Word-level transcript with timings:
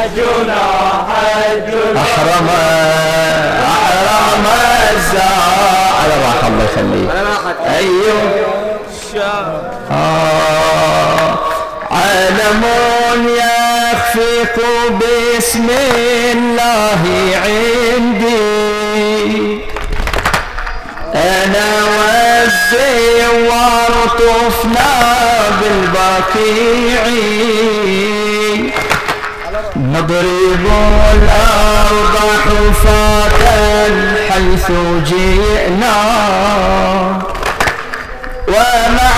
حجنا 0.00 0.62
حجنا. 1.08 2.00
أحرم 2.00 2.48
أحرم 3.66 4.44
الزار 4.96 5.52
على 6.00 6.14
راحة 6.24 6.46
الله 6.48 6.64
يخليك. 6.64 7.10
أيوه. 7.76 8.20
آه. 9.90 11.38
علم 11.90 12.64
يخفق 13.26 14.56
باسم 14.90 15.68
الله 16.34 17.02
عندي. 17.44 18.50
أنا 21.14 21.70
والزوار 21.98 23.92
طفنا 24.18 24.92
بالبقيع 25.60 27.02
نضرب 29.92 30.66
الأرض 31.14 32.16
حفاة 32.44 33.40
حيث 34.30 34.70
جئنا. 35.06 35.98
ومع 38.48 39.16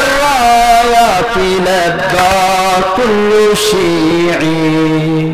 الرايات 0.00 1.36
لبى 1.36 2.36
كل 2.96 3.56
شيعي. 3.70 5.32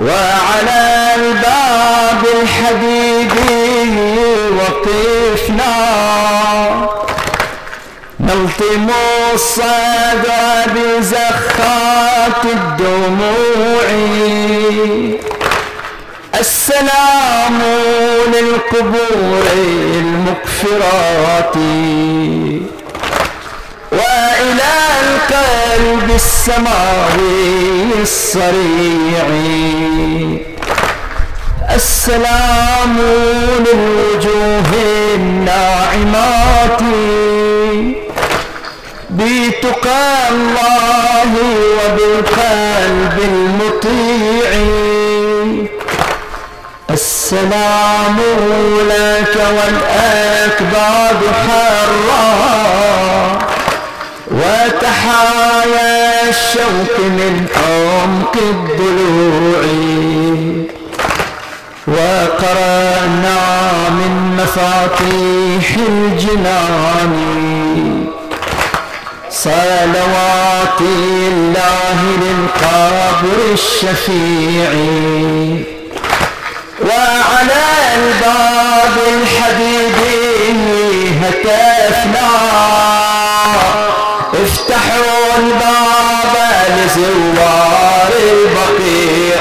وعلى 0.00 0.82
الباب 1.16 2.22
الحديدي 2.42 3.84
وقفنا. 4.56 5.74
نلطم 8.60 8.90
الصدى 9.34 10.72
بزخات 10.74 12.44
الدموع 12.44 13.84
السلام 16.40 17.62
للقبور 18.26 19.44
المقفرات 19.92 21.56
وإلى 23.92 24.74
القلب 25.02 26.10
السماوي 26.14 28.02
الصريع 28.02 29.26
السلام 31.74 32.98
للوجوه 33.58 34.70
الناعمات 35.14 36.80
بتقى 39.14 40.28
الله 40.30 41.32
وبالقلب 41.78 43.18
المطيع. 43.18 44.50
السلام 46.90 48.16
لك 48.88 49.36
والأكباد 49.36 51.20
حرا. 51.46 52.24
وتحايا 54.30 56.28
الشوق 56.28 56.98
من 56.98 57.46
عمق 57.56 58.36
الضلوع. 58.36 59.64
وقرأنا 61.88 63.40
من 63.88 64.12
مفاتيح 64.36 65.76
الجنان. 65.88 67.63
صلوات 69.34 70.80
الله 70.80 72.00
للقبر 72.22 73.52
الشفيع. 73.52 74.70
وعلى 76.80 77.64
الباب 77.96 78.96
الحديد 79.08 79.98
هتفنا. 81.22 82.30
افتحوا 84.44 85.38
الباب 85.38 86.34
لزوار 86.76 88.12
البقيع. 88.22 89.40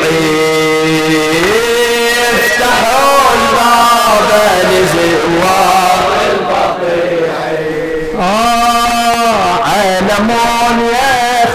افتحوا 2.34 3.20
الباب 3.36 4.30
لزوار 4.72 5.83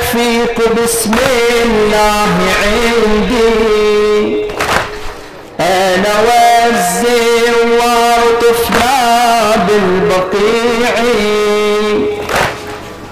يخفيق 0.09 0.57
بسم 0.83 1.15
الله 1.65 2.29
عندي. 2.63 4.47
أنا 5.61 6.15
والزوار 6.27 8.21
طفنا 8.41 8.97
بالبقيع. 9.69 10.95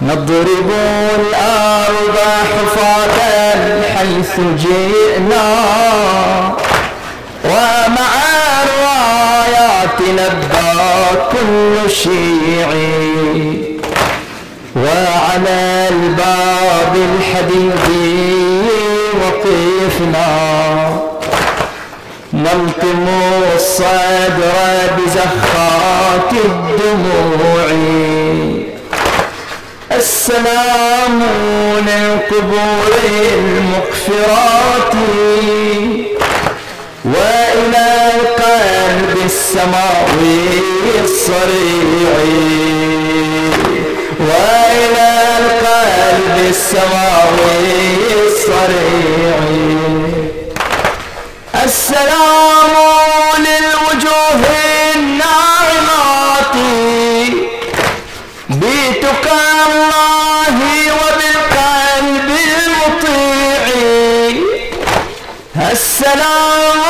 نضرب 0.02 0.70
الأرض 1.20 2.16
حفاة 2.52 3.16
حيث 3.96 4.34
جئنا. 4.58 5.48
ومع 7.44 8.12
الرايات 8.64 10.00
لبى 10.00 10.72
كل 11.32 11.90
شيعي 11.90 13.75
وعلى 14.76 15.88
الباب 15.90 16.96
الحديدي 16.96 18.62
وقفنا. 19.20 20.26
نلطم 22.32 23.06
الصدر 23.56 24.54
بزخات 24.98 26.32
الدموع. 26.32 27.66
السلام 29.92 31.22
للقبور 31.86 32.92
المغفرات. 33.32 34.94
وإلى 37.04 38.12
القلب 38.14 39.16
السماوي 39.24 40.44
الصريع. 41.04 42.16
القلب 46.06 46.38
السماوي 46.50 47.96
الصريع 48.26 49.38
السلام 51.64 52.74
للوجوه 53.38 54.42
الناعمات 54.94 56.54
بتقى 58.50 59.40
الله 59.66 60.56
وبالقلب 60.92 62.28
المطيع. 62.56 63.66
السلام 65.72 66.82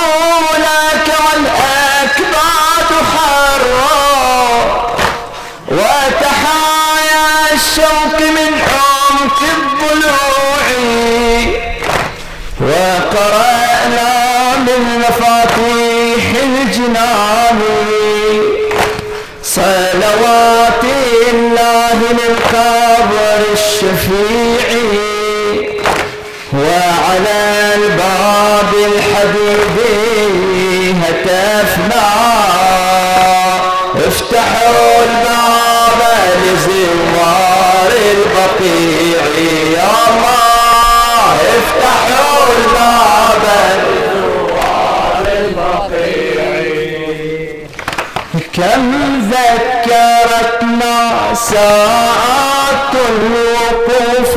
لك 0.59 1.09
والأكباد 1.27 2.91
حرا 3.13 3.97
وتحايا 5.71 7.27
الشوق 7.55 8.21
من 8.21 8.56
من 14.67 14.99
مفاتيح 14.99 16.25
الجنان. 16.43 17.61
صلوات 19.43 20.85
الله 21.33 21.99
للقبر 22.13 23.41
الشفيع. 23.53 25.16
ساعات 51.53 52.95
الوقوف. 52.95 54.35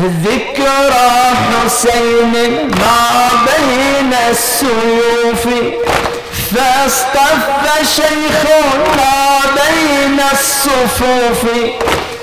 ذكرى 0.00 1.10
حسين 1.46 2.32
ما 2.80 3.28
بين 3.46 4.14
السيوف. 4.30 5.44
فاصطف 6.54 7.42
شيخنا 7.96 9.14
بين 9.54 10.20
الصفوف. 10.32 11.42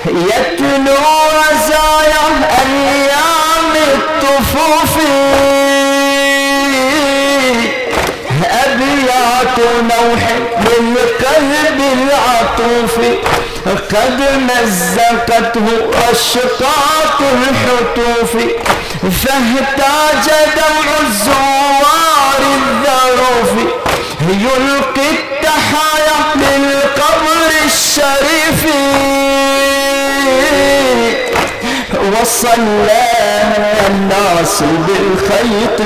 يتلو 0.06 1.04
رزايا 1.38 2.26
نوح 9.82 10.24
للقلب 10.60 11.80
العطوف. 11.92 12.98
قد 13.66 14.20
مزقته 14.48 15.66
أشقاق 16.10 17.20
الحتوف 17.20 18.32
فاهتاج 19.02 20.26
دمع 20.56 21.08
الزوار 21.08 22.40
الذروف. 22.56 23.52
يلقي 24.28 25.10
التحايا 25.10 26.18
للقبر 26.36 27.50
الشريف. 27.64 28.62
وصلى 32.06 33.02
الناس 33.90 34.62
بالخيط 34.86 35.80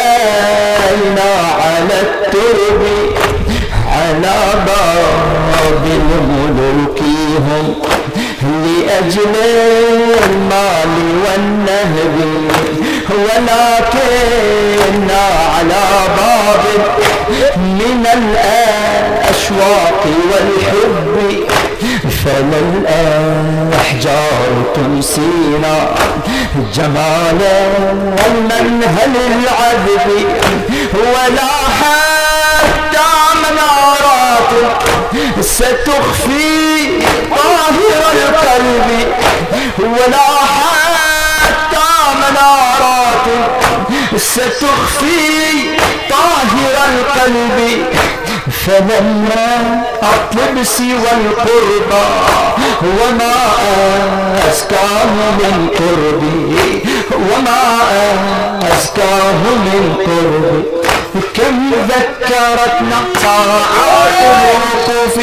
وصلينا 0.00 1.30
على 1.60 1.96
الترب 2.00 2.82
على 3.88 4.38
باب 4.66 5.84
ملوكهم 6.30 7.64
لأجل 8.42 9.34
المال 10.24 10.92
والنهب 11.24 12.16
ولكننا 13.90 15.24
على 15.56 15.84
باب 16.16 16.64
من 17.56 18.02
الأشواق 18.14 20.02
والحب 20.30 20.49
فلا 22.24 22.58
الأحجار 22.58 24.50
تنسينا 24.74 25.94
جمال 26.74 27.40
المنهل 28.26 29.14
العذب. 29.16 30.08
ولا 30.94 31.52
حتى 31.80 33.10
منارات 33.42 34.52
ستخفي 35.40 37.00
طاهر 37.30 38.02
القلب. 38.12 38.88
ولا 39.78 40.28
حتى 40.58 41.88
منارات 42.16 43.26
ستخفي 44.16 45.28
طاهر 46.10 46.76
القلب. 46.88 47.84
فلما 48.70 49.82
أطلب 50.02 50.62
سوى 50.62 51.10
القربى 51.20 52.06
وما 52.82 53.34
أزكاه 54.50 55.04
من 55.38 55.68
قربي 55.78 56.82
وما 57.14 57.62
أزكاه 58.72 59.32
من 59.42 59.94
قربي 60.06 60.79
كم 61.34 61.72
ذكرتنا 61.88 63.04
ساعات 63.22 64.18
الوقوف؟ 64.20 65.18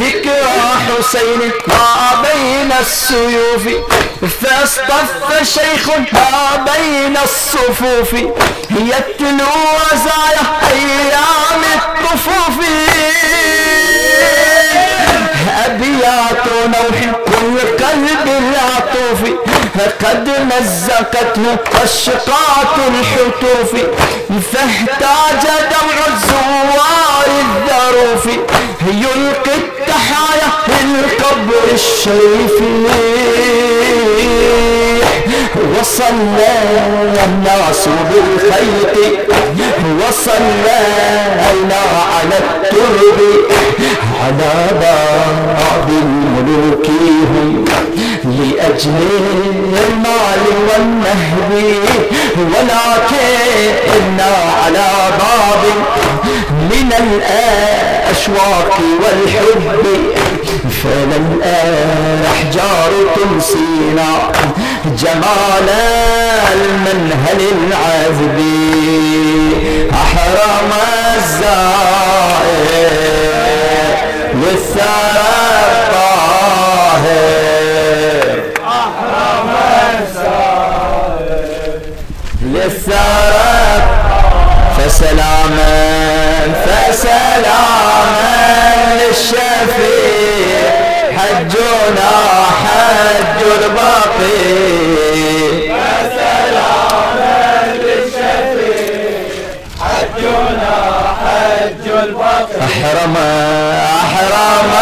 ذكرى 0.00 0.72
حسين 0.86 1.52
ما 1.66 2.22
بين 2.22 2.72
السيوف. 2.80 3.64
فاصطف 4.42 5.42
شيخ 5.42 5.88
ما 6.12 6.64
بين 6.66 7.16
الصفوف. 7.16 8.12
يتلو 8.70 9.52
وزايا 9.74 10.44
أيام 10.72 11.62
الطفوف 11.74 12.66
أبيات 15.82 16.46
نوح 16.66 17.14
والقلب 17.42 18.28
العطوف 18.28 19.20
قد 20.04 20.28
مزقته 20.28 21.56
أشقاط 21.84 22.76
الحتوف 22.88 23.72
فاحتاج 24.52 25.42
دمع 25.70 26.06
الزوار 26.14 27.26
الذروف 27.40 28.26
يلقي 28.86 29.81
التحايا 29.82 30.48
للقبر 30.68 31.64
الشريف. 31.74 32.56
وصلى 35.80 36.54
الناس 37.24 37.88
بالخيط. 38.10 38.96
وصلينا 40.00 41.82
على 42.14 42.36
الترب. 42.38 43.18
على 44.22 44.54
باب 44.80 45.88
ملوكهم 46.36 47.64
لأجل 48.24 49.08
المال 49.88 50.42
والنهب. 50.68 51.50
ولكننا 52.38 54.32
على 54.64 54.88
باب 55.18 55.62
من 56.72 56.92
الأشواق 56.92 58.78
والحب 59.02 59.84
فلا 60.82 61.16
الأحجار 61.16 62.90
تنسينا 63.16 64.10
جمال 64.98 65.68
المنهل 66.52 67.40
العذب 67.40 68.38
أحرم 69.92 70.70
الزائر 71.16 72.92
للثرى 74.34 75.32
الطاهر 75.72 77.22
أحرم 78.66 79.50
السائر 80.02 81.80
للثرى 82.42 84.21
فسلاما 84.82 85.74
فسلاما 86.66 88.34
للشفيع 88.94 90.70
حجنا 91.18 92.12
حج 92.62 93.40
الباقي. 93.62 94.42
سلاما 96.16 97.38
للشفيع 97.74 99.34
حجنا 99.80 100.76
حج 101.22 101.84
البقر 102.02 102.58
أحرم 102.60 103.16
أحرم 104.02 104.72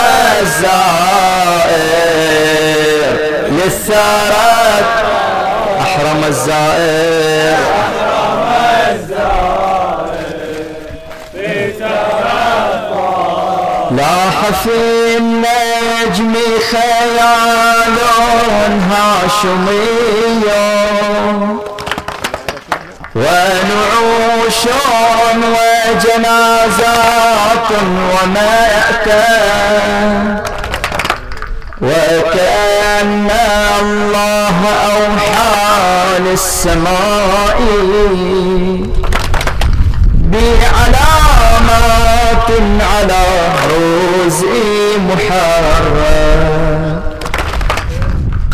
الزائر 0.41 1.41
للثارات 3.49 4.89
أحرم 5.81 6.21
الزائر. 6.29 7.90
لاح 14.11 14.51
في 14.65 15.17
النجم 15.19 16.35
خيال 16.71 17.97
هاشمي 18.91 19.87
ونعوش 23.15 24.63
وجنازات 25.93 26.91
ومأتى 28.13 29.29
وكأن 31.83 33.31
الله 33.81 34.59
أوحى 34.87 36.19
للسماء 36.19 37.59
على 42.93 43.25
روز 43.71 44.41
محرم. 45.09 47.01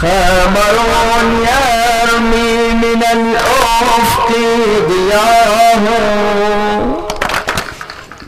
قمر 0.02 0.76
يرمي 1.48 2.52
من 2.74 3.02
الأفق 3.12 4.28
ضياه 4.88 5.84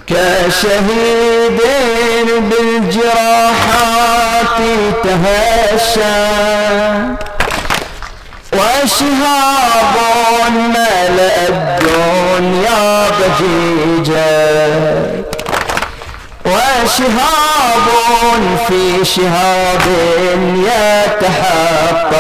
كشهيد 0.07 1.61
بالجراحات 2.51 3.79
تهشى. 5.05 6.19
وشهاب 8.53 9.95
ملأ 10.75 11.37
الدنيا 11.49 12.87
بهيجا. 13.19 14.33
وشهاب 16.69 17.87
في 18.69 19.05
شهاب 19.05 19.85
يتحقق. 20.55 22.13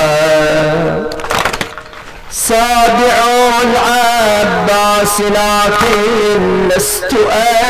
سابع 2.31 3.19
العباس 3.62 5.14
لكن 5.21 6.69
لست 6.69 7.12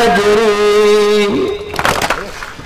أدري. 0.02 1.28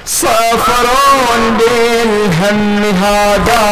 صفرون 0.06 1.58
بالهم 1.58 2.82
هذا 3.02 3.66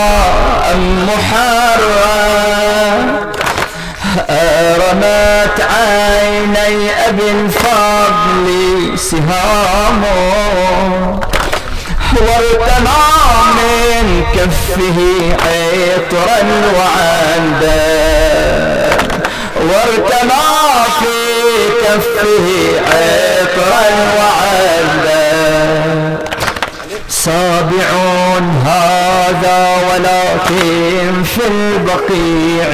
أم 0.72 0.82
محرم. 1.06 2.50
رمت 4.18 5.60
عيني 5.60 6.90
أبي 7.08 7.30
الفضل 7.30 8.98
سهامه 8.98 10.16
وارتمى 12.16 13.02
من 13.54 14.24
كفه 14.34 14.98
عطرا 15.32 16.40
وعندا 16.76 17.90
وارتمى 19.56 20.46
في 21.00 21.16
كفه 21.82 22.46
عطرا 22.80 23.86
وعندا 24.16 25.20
صابع 27.08 27.90
هذا 28.64 29.58
ولكن 29.90 31.22
في 31.24 31.46
البقيع. 31.46 32.68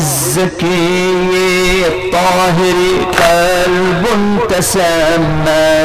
للزكي 0.00 1.86
الطاهر 1.86 2.78
قلب 3.20 4.04
تسمى. 4.48 5.80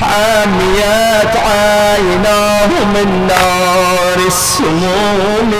حاميات 0.00 1.36
عيناه 1.36 2.70
من 2.94 3.26
نار 3.28 4.18
السموم. 4.26 5.52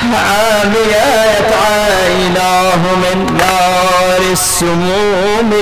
حاميات 0.00 1.50
عيناه 1.66 2.82
من 3.02 3.18
نار 3.38 4.22
السموم. 4.32 5.52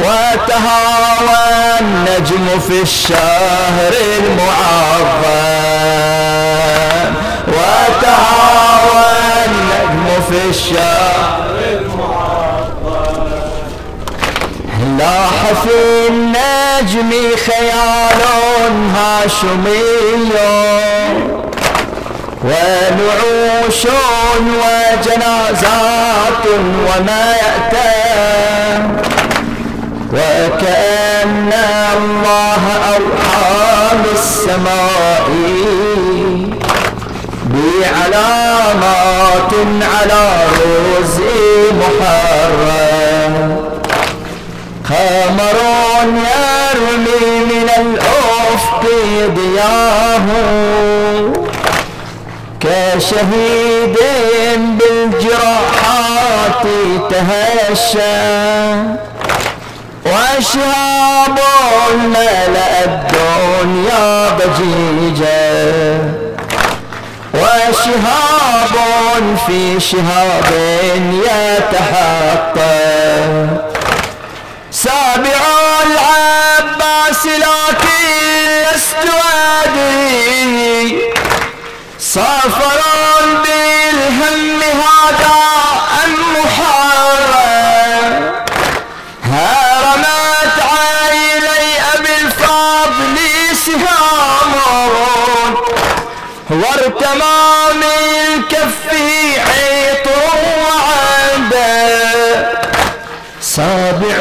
وتهاوى 0.00 1.80
النجم 1.80 2.60
في 2.68 2.82
الشهر 2.82 3.92
المعظم. 4.18 5.20
وتهاوى 7.48 9.06
النجم 9.46 10.06
في 10.30 10.40
الشهر 10.50 11.30
لاح 14.98 15.52
في 15.62 16.08
النجم 16.08 17.10
خيال 17.46 18.20
هاشمي 18.96 19.82
ونعوش 22.44 23.86
وجنازات 24.60 26.44
وما 26.86 27.24
يأتى 27.32 27.90
وكأن 30.12 31.52
الله 31.96 32.64
أوحى 32.94 33.96
بالسماء 34.04 35.28
بعلامات 37.52 39.02
على 39.82 40.24
رزق 41.00 41.20
محرم. 41.80 43.34
قمر 44.90 45.58
يرمي 46.04 47.24
من 47.44 47.68
الأفق 47.80 48.82
ضياه 49.36 50.26
كشهيد 52.60 53.96
بالجراحات 54.78 56.64
تهشى. 57.10 58.20
وشهاب 60.10 61.38
ملأ 62.04 62.84
الدنيا 62.84 64.28
ضجيجا 64.30 65.98
وشهاب 67.34 68.74
في 69.46 69.80
شهاب 69.80 70.50
يتحقق. 71.24 72.56
سابع 74.70 75.40
العباس 75.86 77.26
لكن 77.26 78.00
لست 78.74 79.06
أدري. 79.64 81.00
سافر 81.98 82.80
بالهم 83.42 84.60
هذا 84.62 85.69
وارتمى 96.60 97.40
من 97.74 98.42
كفي 98.48 99.40
عطر 99.40 100.38
وعنده 100.64 101.80
سابع 103.40 104.18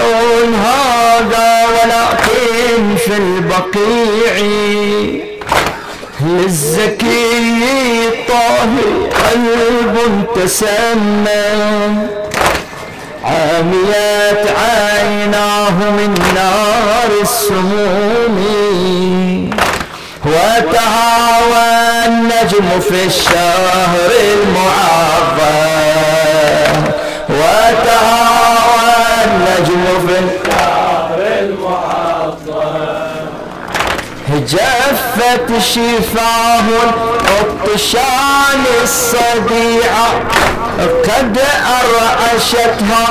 هذا 0.64 1.50
ولكن 1.68 2.96
في 2.96 3.14
البقيع. 3.18 4.36
للزكي 6.22 8.08
الطاهر 8.08 8.92
قلب 9.30 9.96
تسمى. 10.36 11.48
عاميات 13.24 14.44
عيناه 14.48 15.78
من 15.92 16.14
نار 16.36 17.12
السموم. 17.22 18.40
وتهاوى 20.26 22.06
النجم 22.06 22.80
في 22.90 23.06
الشهر 23.06 24.10
المعظم. 24.34 25.50
وتهاوى 27.30 28.96
النجم 29.26 29.86
في 30.08 30.16
الشهر 30.20 31.20
المعظم. 31.40 32.00
جفت 34.30 35.48
شفاه 35.60 36.68
الطشان 37.42 38.64
الصديعة 38.84 40.10
قد 40.80 41.36
أرعشتها 41.82 43.06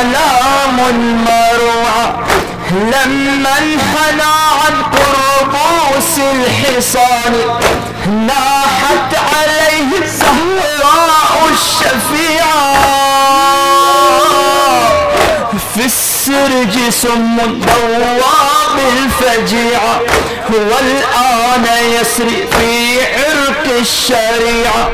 آلام 0.00 0.76
مروعة 1.24 2.06
لما 2.72 3.52
انحنى 3.58 4.32
عن 4.64 4.74
قربوس 5.88 6.18
الحصان 6.18 7.34
ناحت 8.26 9.14
عليه 9.34 10.02
الزهراء 10.02 11.48
الشفيعة. 11.52 12.74
في 15.74 15.84
السرج 15.84 16.90
سم 16.90 17.36
دواب 17.36 18.78
الفجيعة 18.96 20.00
والآن 20.50 21.66
يسري 22.00 22.48
في 22.58 23.00
عرق 23.00 23.76
الشريعة. 23.80 24.90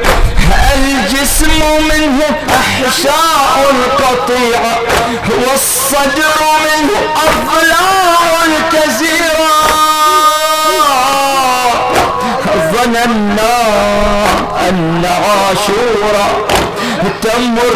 الجسم 0.74 1.60
منه 1.80 2.24
أحشاء 2.50 3.70
القطيعة 3.70 4.78
والصدر 5.28 6.40
منه 6.64 6.98
أضلاع 7.26 8.44
الكزيرة 8.44 9.93
ظننا 12.73 13.56
أن 14.68 15.04
عاشورا 15.04 16.26
تمر 17.23 17.75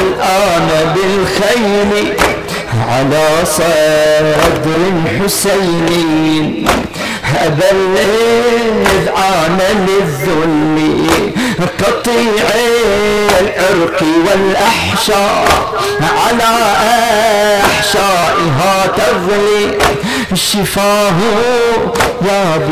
الآن 0.00 0.94
بالخيل 0.94 2.12
على 2.90 3.28
صدر 3.44 4.80
حسيني 7.30 7.46
أبل 7.46 7.96
إذعان 8.86 9.58
للذل 9.88 10.78
قطيع 11.78 12.46
العرق 13.40 14.00
والأحشاء 14.26 15.48
على 16.00 16.52
أحشائها 17.64 18.74
تغلي 18.96 19.78
شفاه 20.34 21.18
قد 22.20 22.62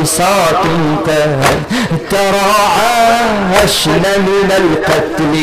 تراعشن 2.10 4.04
من 4.18 4.50
القتل. 4.56 5.34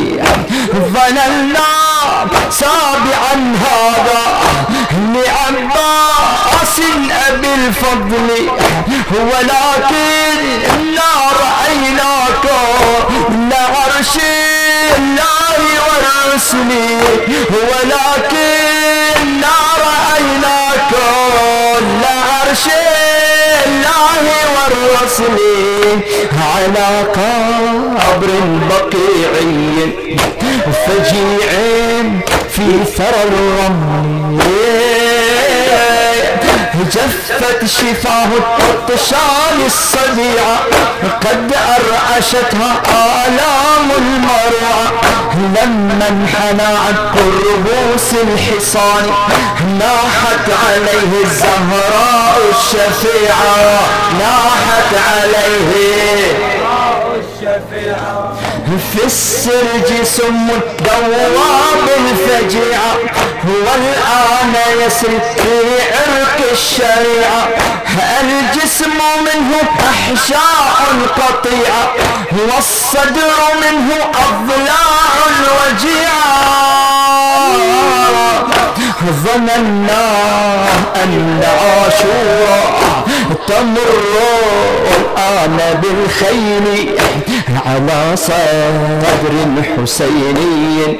ظننا 0.73 1.74
سابعا 2.51 3.55
هذا 3.61 4.21
لعباس 5.13 6.79
أبي 7.29 7.47
الفضل 7.53 8.49
ولكن 9.11 10.39
لا 10.95 11.13
رأيناك 11.41 12.45
لعرش 13.29 14.15
الله 14.97 15.59
والرسل 15.87 16.71
ولكن 17.51 19.41
رأيناك 19.77 20.91
لعرش 22.01 22.65
الله 23.65 24.25
والرسل 24.55 25.37
على 26.55 27.03
قبر 27.15 28.29
بقيعي 28.69 29.93
فجيع 30.71 31.51
في 32.49 32.85
ثرى 32.97 33.23
الرمل 33.23 34.39
جفت 36.83 37.65
شفاه 37.65 38.27
الطشان 38.69 39.65
الصديعة 39.65 40.59
قد 41.21 41.53
أرعشتها 41.53 42.81
آلام 43.25 43.91
المروعة 43.97 44.91
لما 45.35 46.07
انحنى 46.09 46.77
عن 46.77 46.95
الرؤوس 47.17 48.13
الحصان 48.13 49.03
ناحت 49.79 50.49
عليه 50.67 51.23
الزهراء 51.23 52.37
الشفيعة. 52.49 53.79
ناحت 54.19 54.95
عليه 55.11 55.75
الشفيعة 57.15 58.33
في 58.65 59.05
السرج 59.05 60.03
سم 60.03 60.47
دواب 60.79 61.89
الفجيعة 61.97 62.95
والآن 63.45 64.53
يسري 64.85 65.19
في 65.35 65.81
عرق 65.91 66.51
الشريعة. 66.51 67.47
الجسم 68.21 68.97
منه 69.21 69.57
أحشاء 69.89 70.75
قطيعة؟ 71.17 71.93
والصدر 72.31 73.31
منه 73.61 73.95
أضلاع 73.95 74.95
وجيعة 75.41 76.35
ظننا 79.25 80.05
أن 81.03 81.43
عاشورا 81.43 82.61
تمر 83.47 84.15
الآن 84.97 85.81
بالخيل 85.81 86.89
على 87.65 88.15
صدر 88.15 89.33
حسيني 89.63 90.97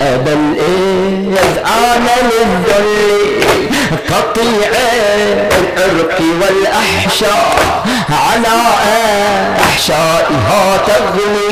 أبا 0.00 0.32
الإذعان 0.32 2.06
للذل 2.22 2.90
قطيع 4.10 4.70
العرق 5.58 6.18
والأحشاء. 6.40 7.84
على 8.10 8.56
أحشائها 9.64 10.62
تغلي 10.86 11.48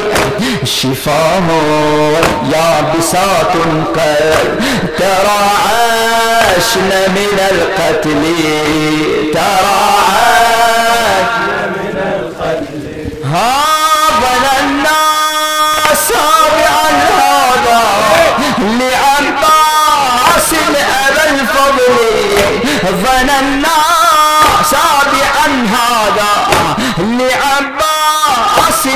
شفاه 0.65 1.49
يابسات 2.53 3.55
قد 3.97 4.35
تراعشن 4.99 6.91
من 7.09 7.39
القتل. 7.51 8.23
تراعشن 9.35 10.65
من 11.77 11.97
القتل. 11.99 12.85
هذا 13.25 13.74
ظننا 22.91 23.77
سابعا 24.71 25.47
هذا 25.77 26.33
لعباس 26.99 28.87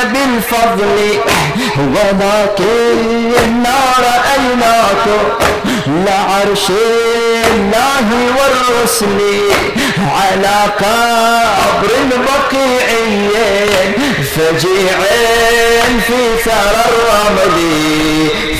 أبي 0.00 0.24
الفضل. 0.24 1.18
ولكن 1.78 3.64
رأيناك 3.98 5.06
لعرش 5.86 6.66
الله 7.50 8.08
والرسل 8.38 9.18
على 9.98 10.58
قبر 10.78 11.90
بقيعي 12.10 13.30
فجيع 14.36 14.98
في 16.06 16.20
ثرى 16.44 16.84
الرمل. 16.88 17.58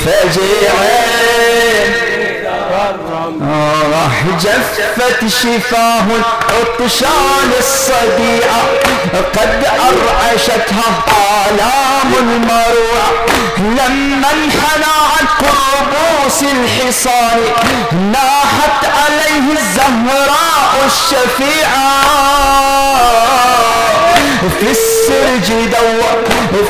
فجيع 0.05 0.75
آه 2.89 4.11
جفت 4.41 5.27
شفاه 5.29 6.05
العطشان 6.05 7.51
الصديعة 7.59 8.63
قد 9.37 9.65
أرعشتها 9.65 11.05
آلام 11.47 12.15
المروع. 12.19 13.09
لما 13.59 14.29
انحنى 14.33 14.95
عن 15.13 15.27
رؤوس 15.43 16.43
الحصان 16.43 17.41
ناحت 18.13 18.85
عليه 18.85 19.53
الزهراء 19.53 20.87
الشفيعة. 20.87 21.89
في 24.61 24.71
السرج 24.71 25.49
دوا 25.67 26.13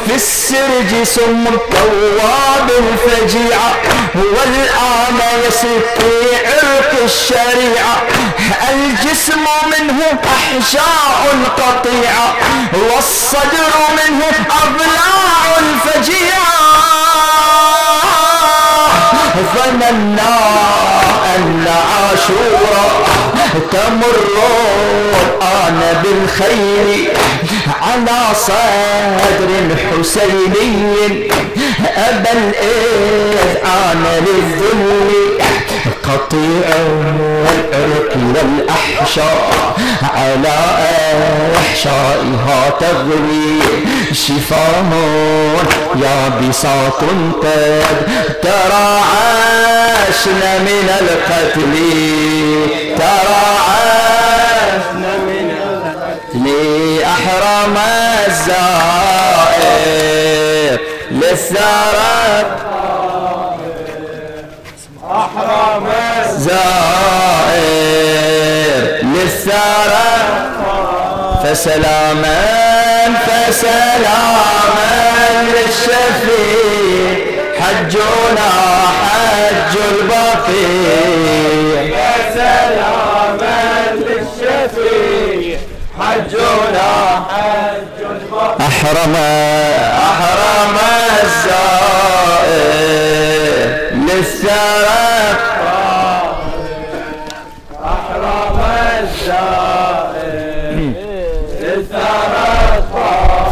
في 0.07 0.14
السرج 0.14 1.02
سم 1.04 1.44
الطواب 1.46 2.70
الفجيعة. 2.70 3.72
والآن 4.14 5.18
يسير 5.48 5.81
عرق 6.47 6.92
الشريعة 7.05 8.03
الجسم 8.71 9.44
منه 9.66 10.01
أحشاء 10.25 11.23
قطيعة 11.59 12.37
والصدر 12.73 13.73
منه 13.99 14.27
أضلاع 14.64 15.59
الفجيعة 15.59 16.49
ظننا 19.55 20.38
أن 21.37 21.66
عاشورا 21.68 22.87
تمر 23.73 24.29
الآن 25.42 26.03
بالخير 26.03 27.12
على 27.83 28.35
صدر 28.35 29.77
حسيني. 29.77 31.29
أبا 31.97 32.33
الإذعان 32.33 34.05
للذل 34.27 35.38
قطيع 36.09 36.68
العرق 37.75 38.12
والأحشاء 38.16 39.75
على 40.03 40.59
أحشائها 41.57 42.71
تغلي 42.81 43.61
شفاه 44.12 44.90
يابسات 45.97 47.01
قد 47.42 47.83
تراعشن 48.42 50.42
من 50.61 50.88
القتل. 51.01 51.75
تراعشن 52.99 55.03
من 55.27 55.49
القتل. 55.62 56.35
لأحرم 56.35 57.77
الزائر 58.27 59.68
للثرى 61.11 62.18
أحرم 65.11 65.87
زائر 67.59 68.83
للثرى 69.03 70.12
فسلاما 71.44 72.40
فسلاما 73.27 74.90
للشفيع. 75.42 77.16
حجنا 77.61 78.51
حج 79.09 79.75
البقيع. 79.90 81.83
يا 81.99 82.14
سلاما 82.35 83.61
للشفيع. 83.94 85.59
حجنا 86.01 86.90
حج 87.31 87.99
البقر 88.11 88.57
أحرم 88.61 89.14
أحرم 90.11 90.77
الزائر. 91.23 91.59
للثرى 93.92 95.09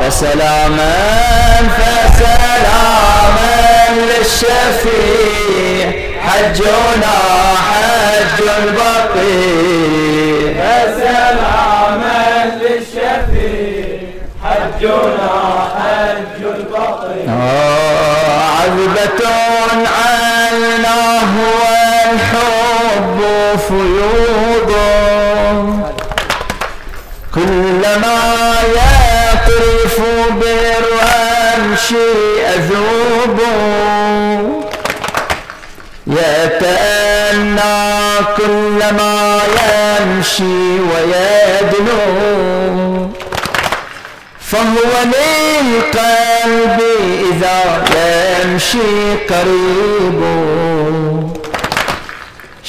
فسلاما 0.06 0.94
فسلاما 1.78 3.54
للشفيع 3.90 5.86
حجنا 6.20 7.16
حج 7.68 8.38
البقيع 8.58 9.84
يا 10.64 10.80
سلاما 10.96 12.24
للشفيع 12.60 13.98
حجنا 14.44 15.34
حج 15.76 16.40
البقر 16.44 17.14
عذبة 18.60 19.20
عيناه 19.86 21.32
والحب 21.60 23.18
فيوض. 23.68 24.70
كلما 27.34 28.16
يطرف 29.46 30.00
بالرمش 30.30 31.88
أذوب. 32.54 33.40
يتأنى 36.06 37.74
كلما 38.36 39.40
يمشي 39.56 40.80
ويدنو. 40.80 42.02
فهو 44.40 44.92
للقلب 45.04 46.78
إذا 47.30 47.60
يمشي 48.44 49.14
قريب. 49.30 50.20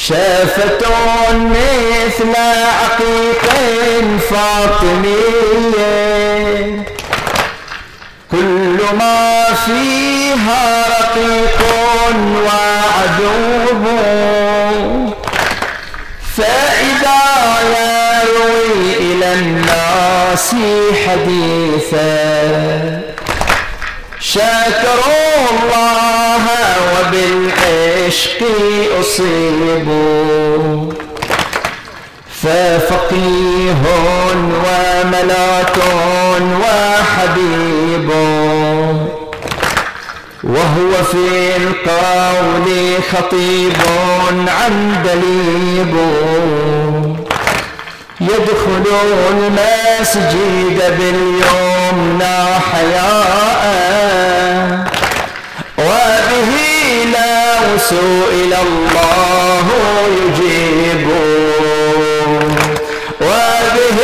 شافة 0.07 0.83
مثل 1.37 2.33
عقيق 2.35 3.45
فاطمية. 4.29 5.87
كل 8.31 8.77
ما 8.99 9.43
فيها 9.65 10.85
رقيق 10.99 11.59
وعذوب 12.45 13.83
فإذا 16.37 17.23
يروي 17.63 18.97
إلى 18.99 19.29
الناس 19.33 20.49
حديثا. 21.07 22.27
شكروا 24.38 25.50
الله 25.52 26.45
وبالعشق 26.93 28.41
أصيبوا. 29.00 30.93
ففقيه 32.41 33.84
وملاك 34.65 35.78
وحبيب. 36.62 38.10
وهو 40.43 41.04
في 41.12 41.56
القول 41.58 42.67
خطيب 43.12 43.73
عندليب 44.47 45.95
يدخل 48.21 48.86
المسجد 49.32 50.78
باليمنى 51.91 52.60
حياء 52.71 53.63
وبه 55.78 56.52
لو 57.06 57.78
سئل 57.78 58.54
الله 58.54 59.67
يجيب. 60.17 61.08
وبه 63.21 64.00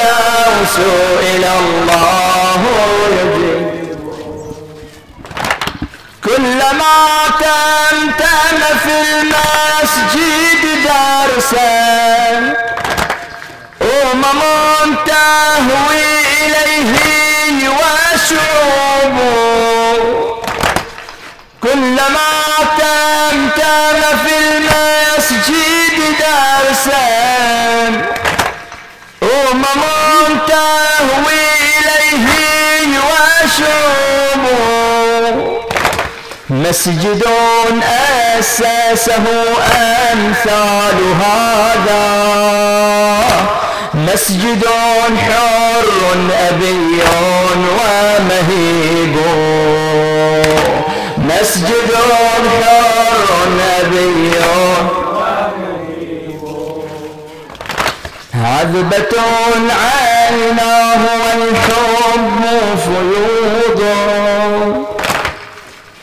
لو 0.00 0.52
سئل 0.76 1.44
الله 1.44 2.62
يجيب. 3.12 3.70
كلما 6.24 6.98
تمتم 7.40 8.60
في 8.82 8.96
المسجد 9.02 10.62
درسا 10.84 11.80
أمم 13.82 14.96
تهوي 15.06 16.29
إليه 16.46 17.68
وشعوب 17.68 19.16
كلما 21.62 22.32
تمتم 22.78 24.00
في 24.24 24.34
المسجد 24.38 25.98
درسا. 26.20 27.08
أمم 29.22 29.82
تهوي 30.48 31.42
إليه 31.78 32.26
وشعوب 33.08 34.44
مسجد 36.50 37.22
أسسه 38.38 39.24
أمثال 40.12 40.98
هذا. 41.22 42.04
مسجد 44.06 44.64
حر 45.26 45.88
أبي 46.48 47.02
ومهيب. 47.78 49.16
مسجد 51.18 51.90
حر 51.94 53.06
أبي 53.80 54.32
عذبة 58.34 59.14
عيناه 59.70 61.02
والحب 61.20 62.42
فيوض. 62.84 63.80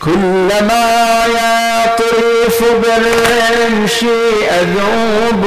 كلما 0.05 0.85
يطرف 1.27 2.59
بالرمش 2.81 3.99
أذوب. 4.49 5.43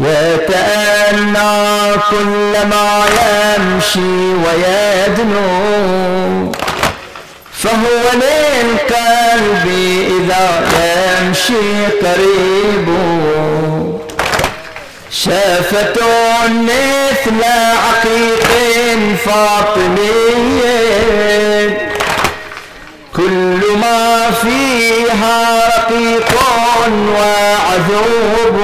يتأنى 0.00 1.92
كلما 2.10 3.04
يمشي 3.08 4.34
ويدنو. 4.44 5.48
فهو 7.52 8.04
للقلب 8.14 9.66
إذا 10.08 10.46
يمشي 11.20 11.86
قريب. 12.02 12.88
شافة 15.10 15.96
مثل 16.48 17.40
عقيق 17.88 18.48
فاطمية. 19.24 20.72
كل 23.16 23.60
ما 23.80 24.30
فيها 24.42 25.38
رقيق 25.66 26.32
وعذوب. 27.18 28.56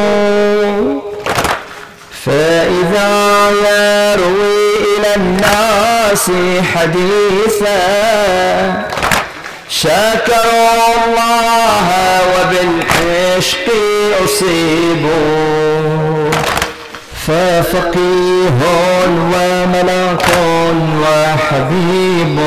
فإذا 2.29 3.51
يروي 3.51 4.77
إلى 4.99 5.15
الناس 5.17 6.31
حديثا 6.75 7.79
شكروا 9.69 10.89
الله 11.07 11.89
وبالعشق 12.35 13.67
أصيبوا. 14.25 15.69
ففقيه 17.27 18.61
وملاك 19.33 20.27
وحبيب 21.03 22.39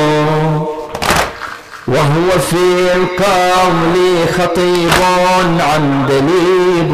وهو 1.88 2.38
في 2.50 2.92
القول 2.94 3.94
خطيب 4.38 4.92
عندليب 5.60 6.92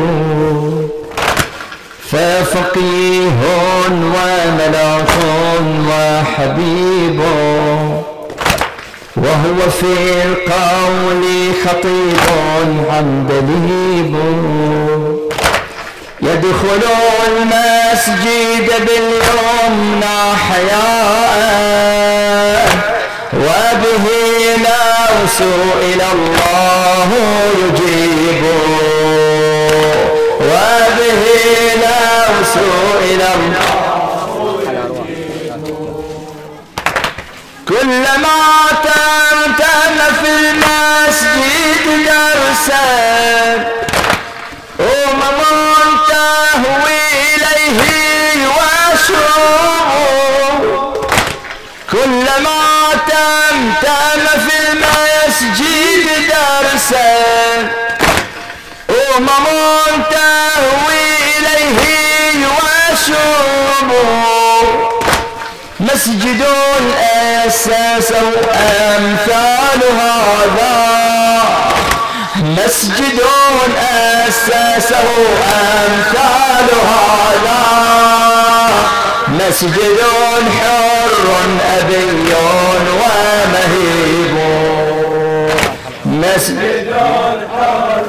ففقيه 2.12 3.40
وملاك 3.88 5.14
وحبيب. 5.88 7.20
وهو 9.16 9.70
في 9.80 9.94
القول 10.24 11.24
خطيب 11.64 12.26
عندليب 12.90 14.14
يدخل 16.22 16.82
المسجد 17.26 18.68
باليمنى 18.86 20.18
حياء. 20.48 21.58
وبه 23.34 24.06
لو 24.56 25.26
سئل 25.38 26.00
الله 26.12 27.10
يجيب. 27.58 28.77
وبه 30.48 31.24
سئل 32.54 33.22
الله 33.22 33.78
كلما 37.68 38.38
تمتم 38.84 39.96
في 40.22 40.30
المسجد 40.30 41.86
درسا 42.06 42.88
أمم 44.80 45.40
تهوي 46.08 47.00
إليه 47.34 48.46
وشعوب 48.48 50.06
كلما 51.92 52.60
تمتم 53.08 54.24
في 54.48 54.56
المسجد 54.72 56.06
درسا 56.28 57.10
أمم 59.16 59.47
مسجد 65.80 66.44
أساسه 67.46 68.28
أمثال 68.96 69.80
هذا. 70.00 70.76
مسجد 72.42 73.20
أساسه 74.28 75.08
أمثال 75.44 76.68
هذا. 76.94 77.62
مسجد 79.28 79.98
حر 80.60 81.26
أبي 81.78 82.34
ومهيب. 83.00 84.36
مسجد 86.06 86.94
حر 87.52 88.02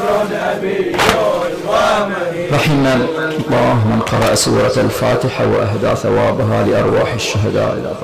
ومهيب 0.62 0.89
رحم 2.60 2.86
الله 2.86 3.88
من 3.88 4.00
قرأ 4.02 4.36
سورة 4.36 4.74
الفاتحة 4.78 5.48
وأهدى 5.48 5.96
ثوابها 5.96 6.64
لأرواح 6.64 7.14
الشهداء. 7.14 7.74
إلى 7.74 7.96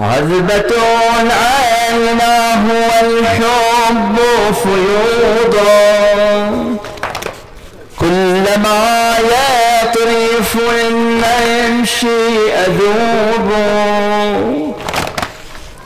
عذبة 0.00 0.72
عيناه 1.30 2.64
والحب 2.68 4.16
فيوض. 4.62 5.56
كلما 8.00 9.14
يطرف 9.18 10.54
يمشي 11.46 12.54
أذوب. 12.66 13.48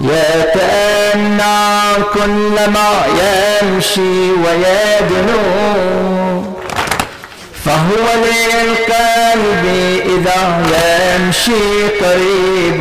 يتأنى 0.01 1.59
كلما 2.14 2.90
يمشي 3.22 4.33
ويدنو. 4.33 5.42
فهو 7.64 8.07
للقلب 8.25 9.64
إذا 10.05 10.40
يمشي 10.72 11.88
قريب. 12.01 12.81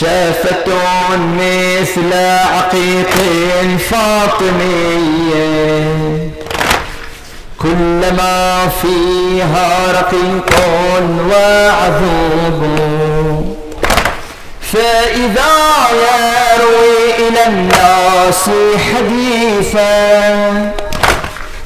شافة 0.00 0.68
مثل 1.38 2.12
عقيق 2.56 3.14
فاطمية. 3.90 5.48
كلما 7.62 8.68
فيها 8.82 9.68
رقيق 9.92 10.52
وعذوب. 11.30 12.60
فإذا 14.72 15.54
يروي 15.92 17.28
إلى 17.28 17.42
الناس 17.46 18.44
حديثا 18.94 19.98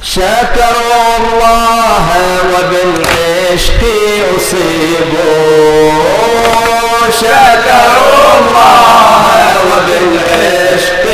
شكروا 0.01 1.17
الله 1.17 2.07
وبالعشق 3.53 3.81
أصيبوا 4.37 5.91
شكروا 7.11 8.29
الله 8.39 9.53
وبالعشق 9.71 11.05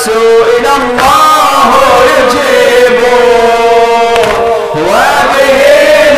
لو 0.00 0.06
سئل 0.06 0.66
الله 0.66 1.70
يجيب 2.18 3.00
وبه 4.76 5.60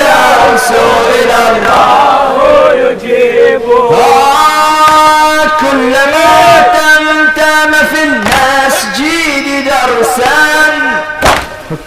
لو 0.03 0.57
سئل 0.59 1.31
الله 1.49 2.73
يجيب 2.75 3.63
آه 3.93 5.47
كلما 5.61 6.33
تمتم 6.75 7.73
في 7.95 8.03
المسجد 8.03 9.47
درسا. 9.65 10.39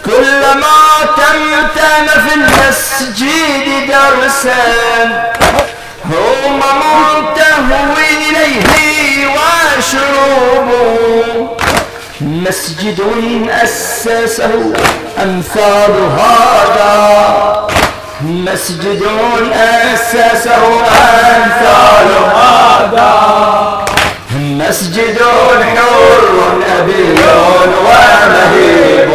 كلما 0.04 0.78
تمتم 1.16 2.06
في 2.28 2.34
المسجد 2.34 3.66
درسا. 3.88 4.62
هم 6.04 6.60
منتهوي 6.60 8.08
إليه 8.30 9.26
وشروب 9.26 10.68
مسجد 12.20 13.00
أسسه 13.62 14.72
أمثال 15.22 15.92
هذا. 16.18 17.66
مسجد 18.20 19.02
أسسه 19.92 20.80
أمثال 21.36 22.08
هذا. 22.34 23.84
مسجد 24.36 25.18
حر 25.76 26.60
أبي 26.78 27.18
ومهيب 27.86 29.10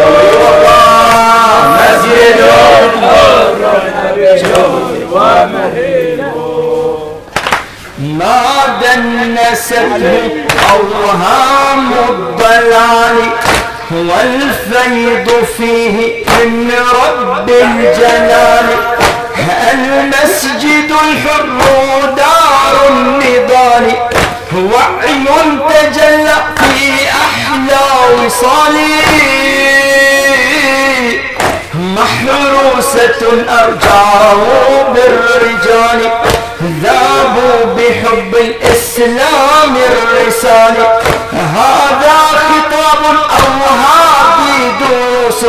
مسجد 1.78 2.40
حر 2.52 3.82
نبي 4.06 4.44
ومهيب 5.12 6.01
ما 8.22 8.80
دنسته 8.82 10.30
أوهام 10.72 11.92
الضلال 12.10 13.18
والفيض 13.92 15.46
فيه 15.58 16.26
من 16.46 16.74
رب 17.06 17.50
الجلال 17.50 18.68
المسجد 19.74 20.92
الحر 20.92 21.60
دار 22.18 22.88
النضال 22.90 23.92
وعي 24.56 25.26
تجلى 25.70 26.36
في 26.58 26.92
أحلى 27.10 27.86
وصالي 28.26 29.02
محروسة 31.74 33.44
أرجاه 33.50 34.36
بالرجال 34.94 36.12
ذابوا 36.62 37.74
بحب 37.76 38.36
الإسلام 38.36 39.76
الرسال. 39.76 40.76
هذا 41.32 42.18
خطاب 42.48 43.04
أوهاب 43.40 44.38
دروس. 44.80 45.42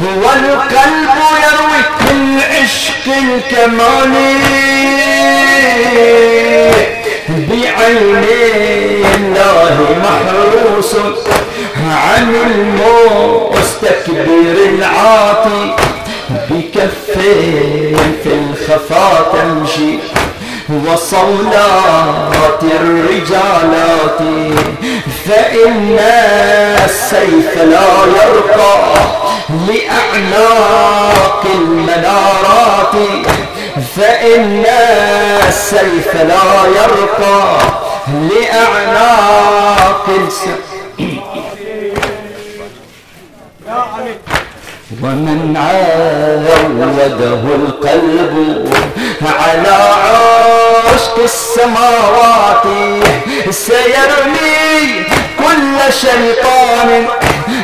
والقلب 0.00 1.16
يروي 1.44 1.80
بالعشق 2.00 3.06
الكمالي 3.06 4.36
بعين 7.28 8.24
الله 9.14 9.76
محروس. 10.04 10.92
عن 11.86 12.26
المستكبر 13.54 14.26
العاطي. 14.68 15.64
بكفين 16.50 18.12
في 18.22 18.30
الخفا 18.32 19.08
تمشي. 19.32 19.92
وصولات 20.70 22.62
الرجالات 22.62 24.18
فإن 25.26 25.98
السيف 26.84 27.56
لا 27.58 27.88
يرقى 28.06 28.94
لأعناق 29.68 31.44
المنارات 31.54 32.94
فإن 33.96 34.64
السيف 35.48 36.14
لا 36.14 36.66
يرقى 36.76 37.58
لأعناق 38.30 40.06
السيف 40.26 40.66
ومن 44.90 45.56
عاوده 45.56 47.54
القلب 47.54 48.74
على 49.22 49.78
عشق 50.94 51.18
السماوات 51.22 52.62
سيرمي 53.50 55.04
كل 55.38 55.92
شيطان 55.92 57.06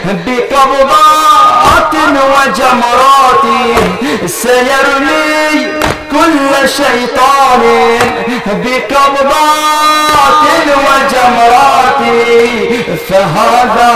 بقبضات 0.04 1.94
وجمرات 2.34 3.44
سيرمي 4.26 5.66
كل 6.12 6.68
شيطان 6.68 7.62
بقبضات 8.46 10.42
وجمرات 10.68 12.00
فهذا 13.08 13.92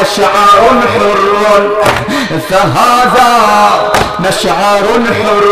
مشعر 0.00 0.80
حر 0.94 1.70
فهذا 2.50 3.30
مشعر 4.20 4.84
حر 5.22 5.46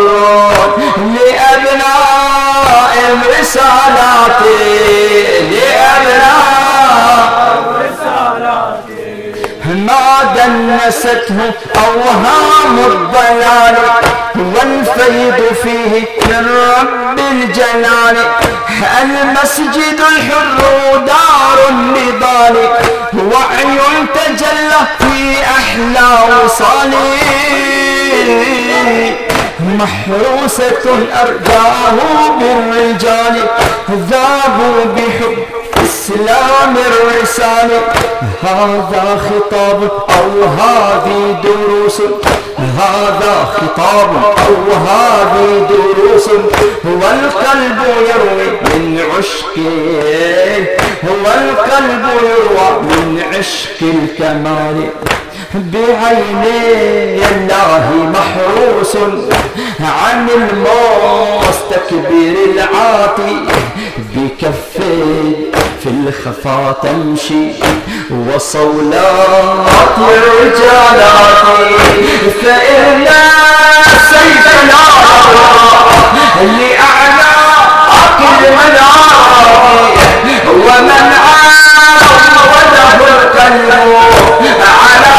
لأبناء 1.15 2.93
الرسالات 3.09 4.43
لأبناء 5.51 6.49
ما 9.69 10.35
دنسته 10.37 11.53
أوهام 11.77 12.79
الضلال 12.79 13.77
والفيض 14.39 15.55
فيه 15.63 16.01
من 16.27 16.47
رب 16.79 17.19
الجلال 17.19 18.17
المسجد 19.03 20.01
الحر 20.01 20.97
دار 21.07 21.69
النضال 21.69 22.57
وعي 23.15 23.79
تجلى 24.15 24.81
في 24.99 25.37
أحلى 25.43 26.09
وصالي 26.45 27.19
محروسة 29.61 30.85
أرجاه 31.23 31.97
بالرجال 32.41 33.47
ذابوا 33.91 34.85
بحب 34.97 35.39
إسلام 36.09 36.75
الرسالة 36.77 37.81
هذا 38.43 39.21
خطاب 39.29 39.81
أو 40.19 40.45
هذه 40.45 41.41
دروس. 41.43 42.03
هذا 42.59 43.35
خطاب 43.55 44.11
أو 44.25 44.73
هذه 44.73 45.69
دروس. 45.69 46.29
هو 46.87 47.03
القلب 47.11 47.79
يروي 48.09 48.49
من 48.65 49.01
عشقه. 49.17 50.67
هو 51.05 51.25
القلب 51.41 52.05
يروى 52.23 52.69
من 52.83 53.23
عشق 53.35 53.79
الكمال. 53.83 54.91
بعيني 55.55 57.27
الله 57.27 57.87
محروس. 58.15 58.97
عن 59.81 60.29
المستكبر 60.31 62.11
العاطي. 62.55 63.37
بكفي 64.15 65.35
في 65.83 65.91
الخفا 65.91 66.73
تمشي 66.83 67.53
وصولات 68.11 69.99
الرجالات 69.99 71.45
فإن 72.43 73.07
سيفنا 74.11 74.85
لأعناق 76.59 78.21
المنار 78.21 79.19
ومن 80.49 81.13
عاود 81.25 82.75
القلب 83.09 83.71
على 84.61 85.19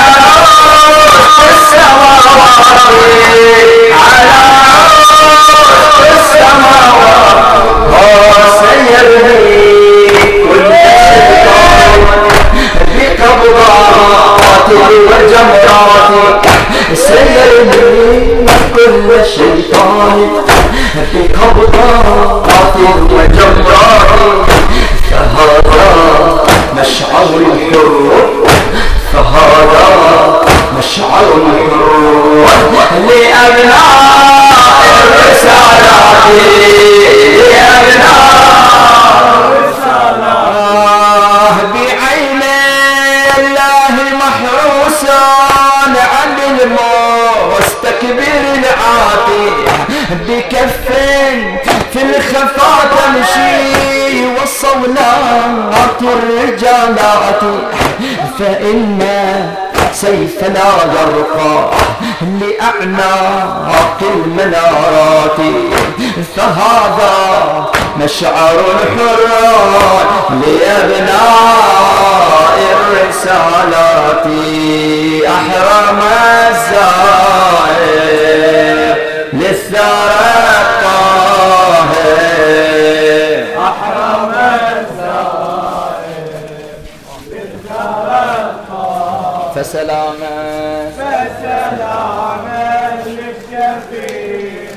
سيرني 16.93 18.45
كل 18.75 19.25
شيطان 19.35 20.29
بقبضات 21.13 22.75
وجمرات 23.11 24.49
فهذا 25.11 26.43
مشعر 26.73 27.29
الحر 27.37 28.11
فهذا 29.13 29.85
مشعر 30.77 31.33
الحر 31.35 32.67
لأبناء 33.07 34.49
الرسالات 35.03 36.09
لأبناء 37.49 38.39
المستكبر 47.49 48.41
العاطي 48.55 49.49
بكفين 50.27 51.57
في 51.93 52.01
الخفا 52.01 52.73
تمشي 52.95 54.25
والصولات 54.25 56.01
الرجالات 56.01 57.41
فإن 58.39 58.99
سيف 60.01 60.43
لا 60.43 60.71
يرقى 60.93 61.71
لأعناق 62.21 63.99
المنارات 64.01 65.39
فهذا 66.35 67.15
مشعر 67.97 68.57
الحرات 68.75 70.11
لأبناء 70.31 71.79
الرسالات 72.75 74.25
أحرم 75.27 75.99
الزائر 76.49 77.99
للثار 79.33 80.09
الطاهر. 80.61 82.09
أحرم 83.57 84.28
فسلاما. 89.69 90.91
فسلاما 90.97 92.67
للشفيع 93.05 94.69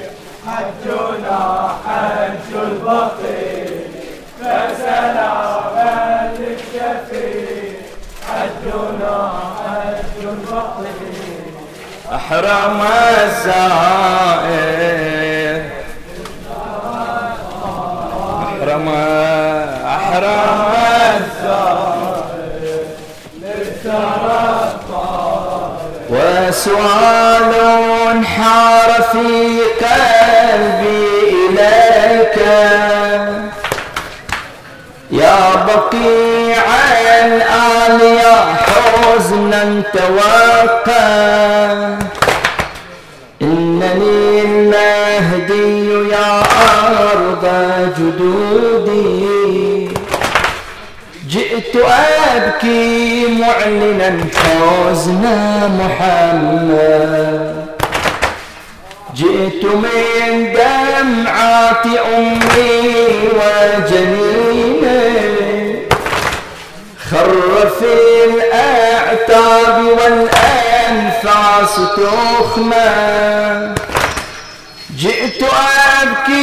حجنا 0.47 1.43
حج 1.87 2.51
البقيع 2.55 3.71
فسلاما 4.41 5.93
للشفيع 6.39 7.73
حجنا 8.29 9.17
حج 9.65 10.19
البقيع 10.23 10.97
أحرم 12.15 12.79
الزائر. 13.23 14.43
أحرم 18.43 18.89
أحرم 19.87 20.73
الزائر. 21.17 21.92
وسؤال 26.63 28.27
حار 28.27 28.91
في 29.13 29.59
قلبي 29.83 31.07
إليك. 31.49 32.37
يا 35.11 35.39
بقيع 35.67 36.65
الآن 37.25 38.01
يا 38.01 38.37
حزنا 38.63 39.83
توقع 39.93 41.03
إنني 43.43 44.43
المهدي 44.43 46.09
يا 46.11 46.43
أرض 47.13 47.45
جدودي. 47.99 49.22
جئت 51.63 51.77
أبكي 52.37 53.27
معلنا 53.27 54.11
حزن 54.35 55.25
محمد. 55.79 57.67
جئت 59.15 59.65
من 59.65 60.53
دمعات 60.53 61.87
أمي 62.17 63.29
وجنيني 63.39 65.03
خر 67.11 67.71
في 67.79 67.95
الأعتاب 68.25 69.77
والأنفاس 69.85 71.75
تخمى 71.97 72.93
جئت 74.99 75.43
أبكي 76.03 76.43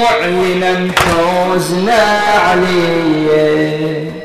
معلنا 0.00 0.72
حزن 0.98 1.88
علي. 2.48 4.23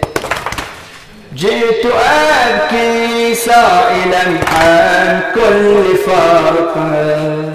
جئت 1.40 1.86
أبكي 1.86 3.36
سائلا 3.36 4.24
عن 4.54 5.22
كل 5.36 5.98
فرقة 6.06 7.54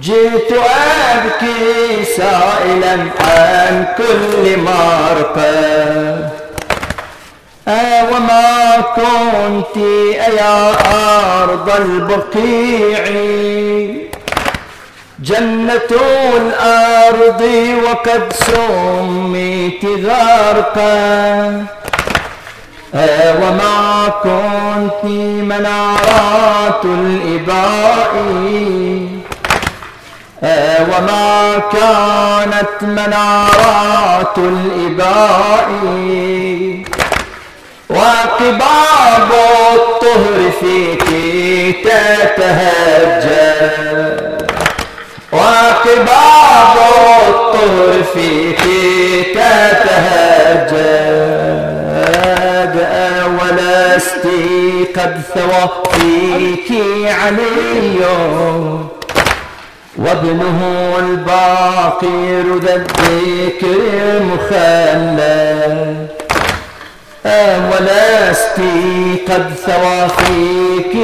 جئت 0.00 0.52
أبكي 1.12 2.04
سائلا 2.16 2.96
عن 3.20 3.86
كل 3.98 4.58
مرقة 4.58 6.30
وما 8.12 8.80
كنت 8.96 9.76
يا 10.38 10.72
أرض 11.42 11.70
البقيع. 11.70 13.04
جنة 15.22 15.90
الأرض 16.36 17.42
وقد 17.84 18.32
سميت 18.32 19.84
غرقا 19.84 21.64
وما 22.94 24.08
كنت 24.22 25.04
منارات 25.04 26.84
الإباء. 26.84 28.14
وما 30.80 31.58
كانت 31.72 32.82
منارات 32.82 34.38
الإباء. 34.38 35.68
وقباب 37.90 39.30
الطهر 39.74 40.50
فيك 40.60 41.04
تتهجر. 41.84 43.20
وقباب 45.32 46.76
الطهر 47.28 48.02
فيك 48.14 48.60
تتهجد 49.34 50.70
ولست 54.00 54.26
قد 54.96 55.20
ثوى 55.34 55.68
فيك 55.92 56.68
علي 57.06 58.00
وابنه 59.96 60.60
الباقر 60.98 62.58
ذا 62.62 62.74
الذكر 62.76 63.80
مخلد 64.22 66.08
ولست 67.72 68.58
قد 69.28 69.46
ثوى 69.66 70.08
فيك 70.18 70.94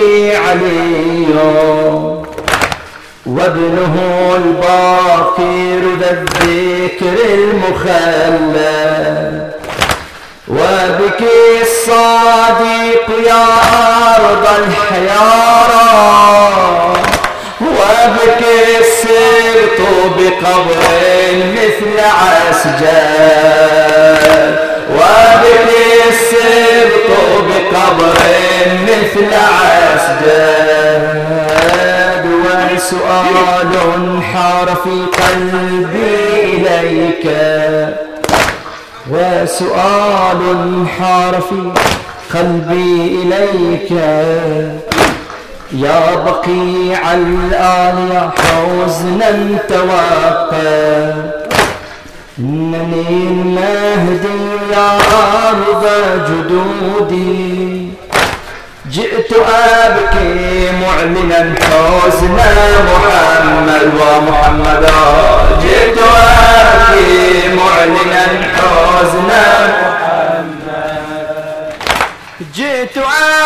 علي 0.47 1.27
وابنه 3.27 3.95
الباقر 4.37 5.83
ذا 6.01 6.11
الذكر 6.11 7.17
المخلد 7.35 8.87
وبك 10.49 11.23
الصادق 11.63 13.09
يا 13.27 13.45
أرض 14.17 14.47
الحيارى. 14.59 15.87
وبك 17.61 18.43
السرط 18.81 19.81
بقبر 20.17 20.83
مثل 21.53 21.95
عسجان 22.21 23.47
وبك 24.93 25.71
السرط 26.09 27.11
بقبر 27.49 28.19
مثل 28.83 29.31
عسجان 29.35 31.05
وسؤال 32.75 33.73
حار 34.35 34.69
في 34.85 34.97
قلبي 35.23 36.15
إليك. 36.43 37.27
وسؤال 39.11 40.41
حار 40.99 41.41
في 41.41 41.73
قلبي 42.35 43.23
إليك. 43.23 43.91
يا 45.73 46.15
بقيع 46.15 47.15
الآن 47.15 48.09
يا 48.13 48.31
حزنا 48.37 49.59
توقع 49.69 51.15
إنني 52.39 53.09
المهدي 53.09 54.41
يا 54.73 54.91
أرض 55.49 55.85
جدودي. 56.29 57.76
جئت 58.91 59.33
أبكي 59.33 60.71
معلنا 60.73 61.55
حزن 61.61 62.39
محمد 62.89 63.93
ومحمدا 64.01 64.95
جئت 65.63 65.99
أبكي 65.99 67.49
معلنا 67.55 68.27
حزن 68.57 69.31
جئت 72.55 72.97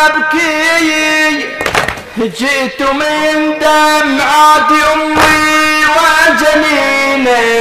أبكي 0.05 1.45
جئت 2.17 2.81
من 2.81 3.53
دمعات 3.61 4.71
أمي 4.93 5.85
وجنيني 5.97 7.51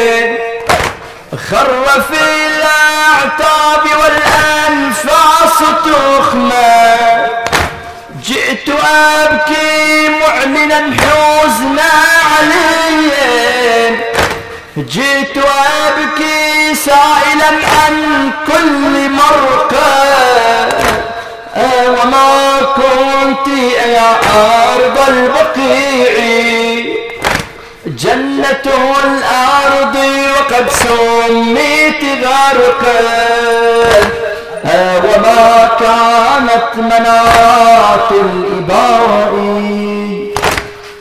خر 1.50 1.86
في 2.10 2.20
الأعتاب 2.46 3.84
والأنفاس 4.00 5.58
تخمى 5.84 7.00
جئت 8.50 8.68
أبكي 8.68 10.08
معلنا 10.08 10.96
حزنا 11.00 11.90
علي 12.30 13.10
جئت 14.76 15.36
أبكي 15.36 16.74
سائلا 16.74 17.48
عن 17.48 17.94
كل 18.46 19.10
مرقى 19.10 20.68
وما 21.88 22.60
كنت 22.76 23.46
يا 23.86 24.10
أرض 24.74 24.98
البقيع. 25.08 26.14
جنة 27.86 28.66
الأرض 29.04 29.96
وقد 30.36 30.66
سميت 30.70 32.02
غرقا. 32.24 33.00
وما 34.64 35.68
كانت 35.80 36.76
مناط 36.76 38.12
الإباء 38.12 39.32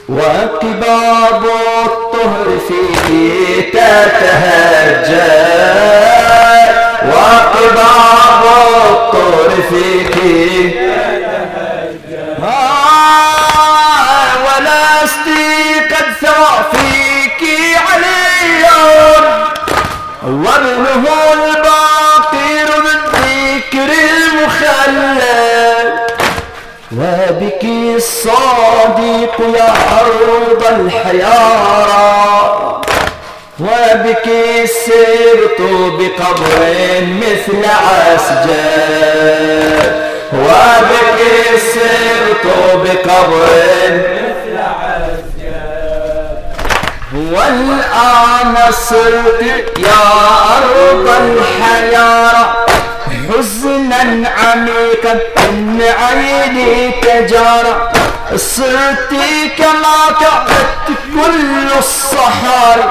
وقباب 0.09 1.43
الطهر 1.85 2.57
فيه 2.67 3.61
تتهجى 3.71 5.39
وقباب 7.07 8.43
الطهر 8.91 9.49
فيك 9.69 10.15
بقبر 35.99 36.61
مثل 37.21 37.65
عسجر 37.65 38.59
وبك 40.33 41.19
سرت 41.73 42.45
بقبر 42.75 43.47
مثل 43.93 44.55
والآن 47.13 48.55
صرت 48.71 49.41
يا 49.77 50.05
أرض 50.57 51.07
الحيارى 51.21 52.43
حزنا 53.29 54.29
عميقا 54.29 55.19
إن 55.49 55.81
عيني 55.81 56.91
تجارى 56.91 57.91
صرت 58.35 59.11
كما 59.57 59.99
كانت 60.19 60.89
كل 61.13 61.77
الصحاري. 61.77 62.89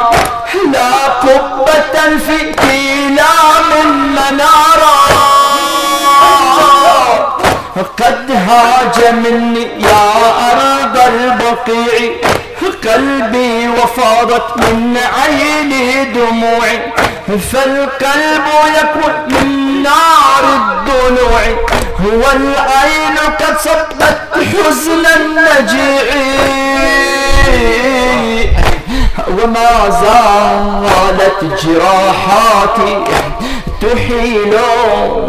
لا 0.73 1.07
قبة 1.07 2.19
فيك 2.27 2.61
لا 3.17 3.35
من 3.71 3.89
منارة 4.13 4.99
قد 7.99 8.31
هاج 8.31 9.15
مني 9.15 9.67
يا 9.83 10.13
أرض 10.53 10.97
البقيع. 10.99 12.11
قلبي 12.85 13.69
وفاضت 13.69 14.57
من 14.57 14.97
عيني 14.97 16.05
دموعي 16.05 16.81
فالقلب 17.53 18.47
يكون 18.79 19.15
من 19.29 19.83
نار 19.83 20.45
الضلوع 20.57 21.43
هو 22.05 22.23
العين 22.37 23.19
قد 23.41 23.57
صبت 23.65 24.19
حزن 24.35 25.07
النجيع. 25.17 26.09
وما 29.29 29.91
زالت 29.91 31.65
جراحاتي 31.65 33.05
تحيل 33.81 34.55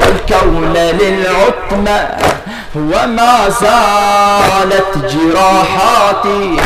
الكون 0.10 0.74
للعتمة 0.74 2.08
وما 2.76 3.50
زالت 3.50 4.98
جراحاتي 5.14 6.58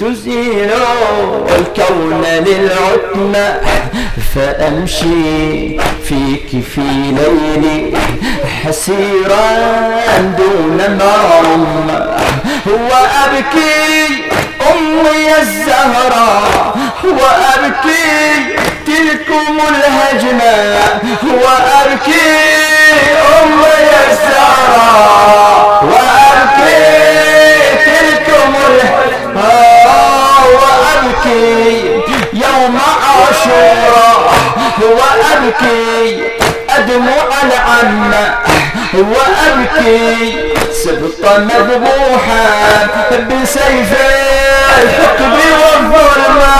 تزيل 0.00 0.70
الكون 1.58 2.24
للعتمة 2.24 3.60
فأمشي 4.34 5.78
فيك 6.04 6.64
في 6.74 6.80
ليلي 7.12 7.92
حسيرا 8.64 9.50
دون 10.38 10.78
مرمى 10.98 12.16
وأبكي 12.66 14.22
أمي 14.72 15.38
الزهراء 15.40 16.74
وأبكي 17.04 18.56
تلكم 18.86 19.58
الهجمة 19.68 20.78
وأبكي 21.24 22.30
أمي 23.42 23.90
الزهراء 24.10 25.84
وأبكي 25.84 26.82
تلكم 27.84 28.54
الهجمة 28.68 29.52
وأبكي 30.54 32.00
يوم 32.32 32.78
عاشوراء 33.02 34.32
وأبكي 34.82 36.22
أدمع 36.70 37.22
العمة 37.42 38.34
وأبكي 38.94 40.51
سبط 40.84 41.24
مذبوحا 41.38 42.86
بسيف 43.30 43.92
الحقد 44.82 45.38
والظلمة 45.62 46.56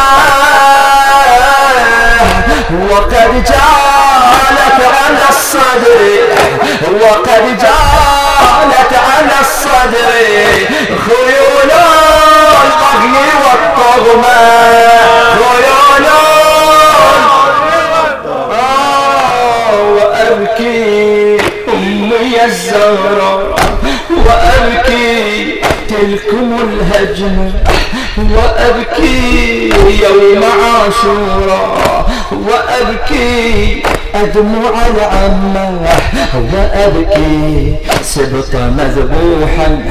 وقد 2.91 3.45
جعلت 3.45 4.81
على 4.97 5.29
الصدر 5.29 6.01
وقد 7.01 7.59
جعلت 7.59 8.93
على 8.93 9.41
الصدر 9.41 10.12
خيول 11.07 11.70
البغي 12.62 13.29
والطغمة. 13.45 14.41
خيول 15.35 16.07
آه، 18.53 19.81
وأبكي 19.81 21.39
أمي 21.68 22.45
الزهراء 22.45 23.62
وأبكي 24.27 25.55
تلكم 25.89 26.59
الهجمة 26.62 27.53
وأبكي 28.18 29.68
يوم 30.03 30.43
عاشوراء 30.45 32.11
وأبكي 32.33 33.83
أدمع 34.14 34.70
العمة 34.87 35.81
وأبكي 36.53 37.75
سبط 38.03 38.55
مذبوحا 38.55 39.85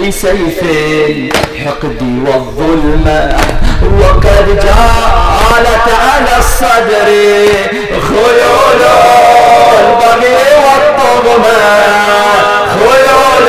بسيف 0.00 0.60
الحقد 1.08 2.02
والظلمة 2.26 3.36
وقد 4.00 4.60
جعلت 5.44 5.88
على 5.88 6.38
الصدر 6.38 7.06
خيول 8.08 8.80
البغي 9.80 10.36
والطغمة. 10.64 11.58
خيول 12.74 13.48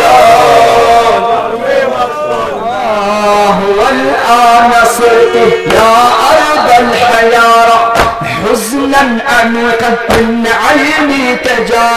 آه 2.69 3.59
والآن 3.79 4.71
صرت 4.85 5.35
يا 5.73 5.95
أرض 6.31 6.69
الحيارى 6.79 7.93
حزنا 8.23 9.01
أنقت 9.41 10.11
من 10.11 10.47
عيني 10.47 11.35
تجا 11.35 11.89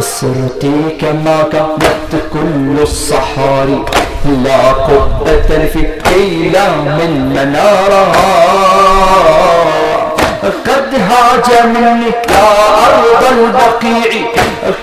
صرت 0.00 0.62
كما 1.00 1.38
كانت 1.52 2.12
كل 2.32 2.82
الصحاري. 2.82 3.84
لا 4.24 4.72
قبة 4.72 5.66
في 5.72 5.88
إلا 6.06 6.70
من 6.70 7.32
منارة 7.36 8.12
قد 10.42 10.94
هاجمني 10.94 12.06
يا 12.30 12.50
أرض 12.86 13.22
البقيع. 13.32 14.10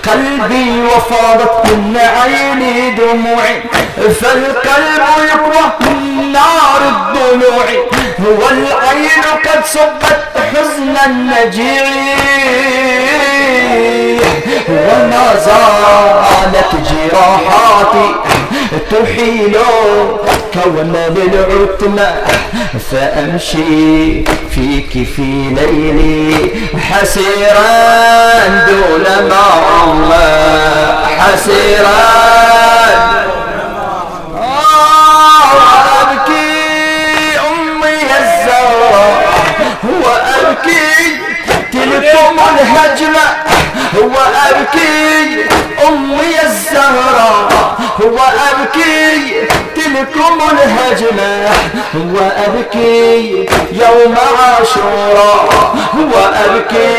قلبي 0.06 0.82
وفاضت 0.82 1.64
من 1.64 1.96
عيني 1.96 2.90
دموعي 2.90 3.62
فالقلب 4.20 5.04
يقوى 5.28 5.64
من 5.80 6.32
نار 6.32 6.80
الضلوع 6.88 7.66
والعين 8.20 9.24
قد 9.44 9.64
صبت 9.64 10.18
حزن 10.54 10.96
النجيع. 11.06 11.84
وما 14.68 15.34
زالت 15.44 16.72
جراحاتي 16.90 18.14
تحيل 18.90 19.56
كون 20.54 20.96
للعتمة 21.16 22.22
فأمشي 22.90 24.24
فيك 24.50 25.06
في 25.16 25.22
ليلي 25.56 26.50
حسيرا 26.90 28.48
دون 28.66 29.28
ما 29.28 30.28
حسيرا 31.18 31.98
تلكم 42.18 42.38
الهجمة 42.60 43.26
وأبكي 43.94 45.44
أمي 45.88 46.42
الزهراء 46.44 47.76
وأبكي 48.00 49.32
تلكم 49.76 50.38
الهجمة. 50.52 51.48
وأبكي 51.94 53.46
يوم 53.72 54.14
عاشوراء 54.38 55.48
وأبكي 55.94 56.96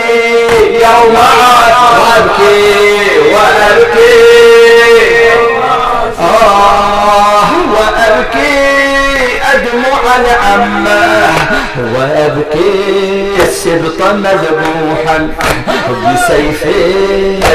يوم 0.74 1.16
عاشوراء 1.18 2.00
وأبكي 2.00 3.08
وأبكي 3.34 4.50
آه 6.20 7.50
وأبكي 7.74 8.60
أدمع 9.54 10.16
العمة 10.16 11.00
وأبكي 11.96 13.44
السبط 13.44 14.02
مذبوحا 14.02 15.30
بسيف 16.06 16.64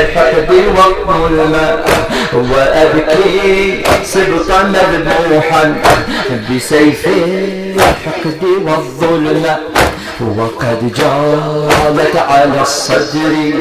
الحقد 0.01 0.51
والظلمة 0.51 1.79
وأبكي 2.35 3.83
سبط 4.05 4.51
مذبوحا 4.51 5.77
بسيف 6.51 7.07
الحقد 7.77 8.43
والظلمة 8.45 9.57
وقد 10.21 10.93
جالت 10.93 12.17
على 12.17 12.61
الصدر 12.63 13.53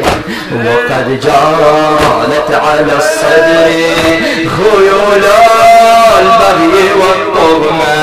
وقد 0.56 1.20
جالت 1.20 2.52
على 2.52 2.94
الصدر 2.98 3.72
خيول 4.58 5.24
البغي 6.20 6.90
والطغمة 7.00 7.94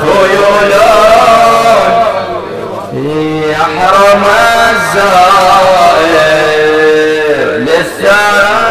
خيول 0.00 0.72
يحرم 3.50 4.24
الزائر 4.70 6.20
للثرى. 7.58 8.69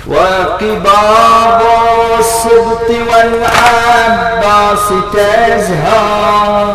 وقباب 0.07 1.61
السبط 2.19 2.91
والعباس 2.91 4.89
تزهر 5.13 6.75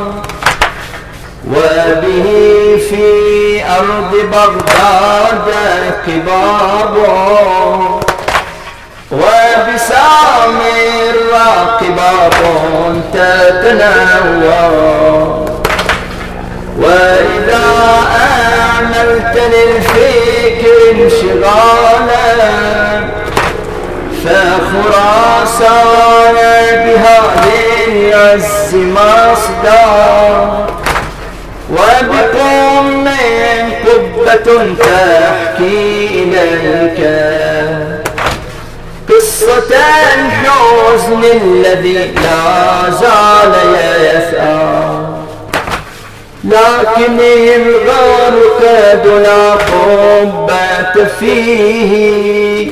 وبه 1.47 2.27
في 2.89 3.63
أرض 3.65 4.11
بغداد 4.31 5.47
قباب 6.07 6.95
وبسامر 10.47 11.77
قباب 11.79 12.33
تتنوى 13.13 14.65
وإذا 16.79 17.67
أعملت 18.21 19.35
للفكر 19.35 20.77
انشغالا 20.91 22.53
فخراسان 25.09 26.37
بها 26.85 27.19
للعز 27.45 28.75
مصدر. 28.75 30.35
وبقوم 31.71 33.07
قبة 33.85 34.47
تحكي 34.79 36.25
لك 36.25 36.99
قصة 39.49 39.75
الحزن 40.15 41.23
الذي 41.23 42.11
لا 42.15 42.89
زال 42.89 43.53
يسأل 43.99 45.05
لكن 46.43 47.19
الغرق 47.55 48.61
دنا 49.03 49.51
قبة 49.53 51.07
فيه. 51.19 52.71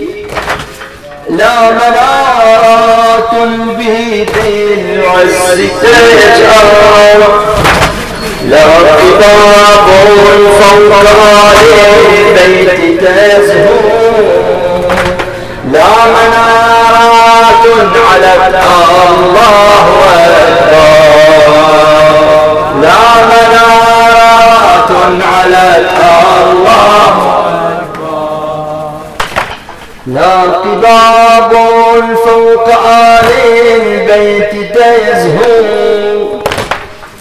لا 1.29 1.71
منارات 1.71 3.31
به 3.77 4.25
بالعز 4.33 5.59
تجأر 5.81 7.21
لا 8.49 8.65
كتاب 8.97 9.85
فوق 10.59 10.99
البيت 12.45 13.01
تزهو. 13.01 13.96
لا 15.73 15.89
منارات 16.15 17.65
على 18.11 18.31
الله 19.09 19.87
أكبر 20.15 20.97
لا 22.81 23.01
منارات 23.31 24.91
على 25.33 25.65
الله 25.77 27.13
لا 30.07 30.33
قباب 30.41 31.51
فوق 32.25 32.67
آل 32.85 33.29
البيت 33.81 34.73
تزهو. 34.75 36.37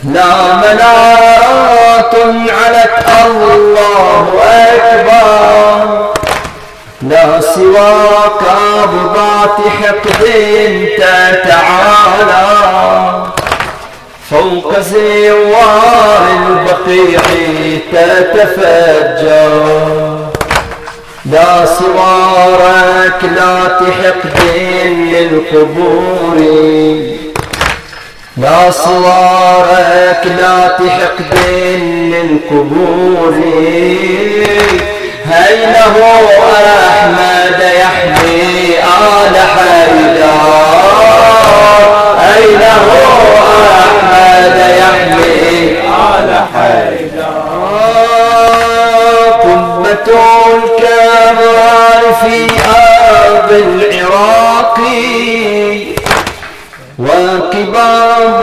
لا 0.04 0.32
منارات 0.56 2.14
علت 2.48 3.08
الله 3.26 4.26
أكبر. 4.44 6.15
لا 7.08 7.40
سوى 7.40 7.90
قابضات 8.40 9.58
حقد 9.82 10.22
تتعالى. 10.96 12.46
فوق 14.30 14.80
زوار 14.80 16.24
البقيع 16.48 17.20
تتفجر. 17.92 19.52
لا 21.26 21.66
سوارك 21.66 23.20
لا 23.36 23.54
تحقد 23.68 24.38
للقبور. 25.12 26.36
لا 28.36 28.70
سوارك 28.70 30.22
لا 30.38 30.68
تحقد 30.68 31.34
للقبور. 32.12 33.34
هينه 35.30 35.96
أحمد 36.88 37.60
يحمي 37.60 38.78
آل 38.78 39.36
حيدر. 39.36 40.40
أينه 42.36 42.86
أحمد 43.80 44.58
يحمي 44.78 45.78
على 45.88 46.38
حيدر. 46.54 47.36
قبة 49.42 50.08
الكبار 50.54 52.02
في 52.20 52.36
أرض 53.26 53.50
العراق. 53.52 54.78
وكباب 56.98 58.42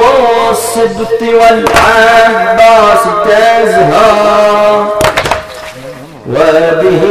السبط 0.52 1.22
والعباس 1.22 3.04
تزهر. 3.26 5.03
وبه 6.30 7.02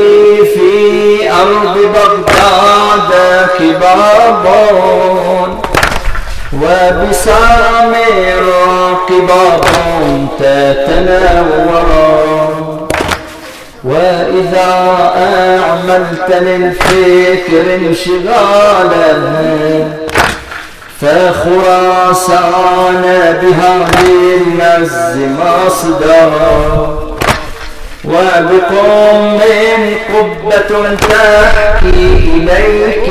في 0.55 1.31
أرض 1.33 1.77
بغداد 1.79 3.11
كباب 3.59 4.45
وبسامر 6.53 8.43
كباب 9.09 9.65
تتنور 10.39 11.89
وإذا 13.85 14.71
أعملت 15.17 16.29
للفكر 16.31 17.75
انشغالا 17.75 19.13
فخراسان 21.01 23.03
بهذه 23.43 24.37
النز 24.37 25.17
مصدر. 25.19 26.33
وبقوم 28.05 29.41
قبة 30.15 30.71
تحكي 30.95 32.07
إليك. 32.35 33.09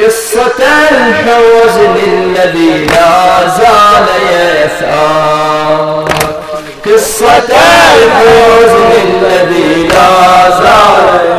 قصة 0.00 0.60
الحزن 0.90 1.96
الذي 2.06 2.86
لا 2.86 3.48
زال 3.58 4.06
يسعى. 4.32 6.04
قصة 6.86 7.50
الحزن 7.94 8.90
الذي 9.06 9.88
لا 9.88 10.50
زال 10.50 11.32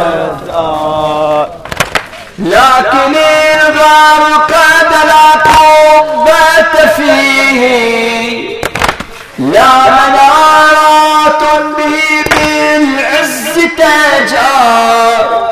لكن 2.39 3.15
الغار 3.55 4.23
قد 4.47 4.91
لا 5.07 5.27
قبة 5.51 6.75
فيه. 6.95 7.32
تجار 13.77 15.49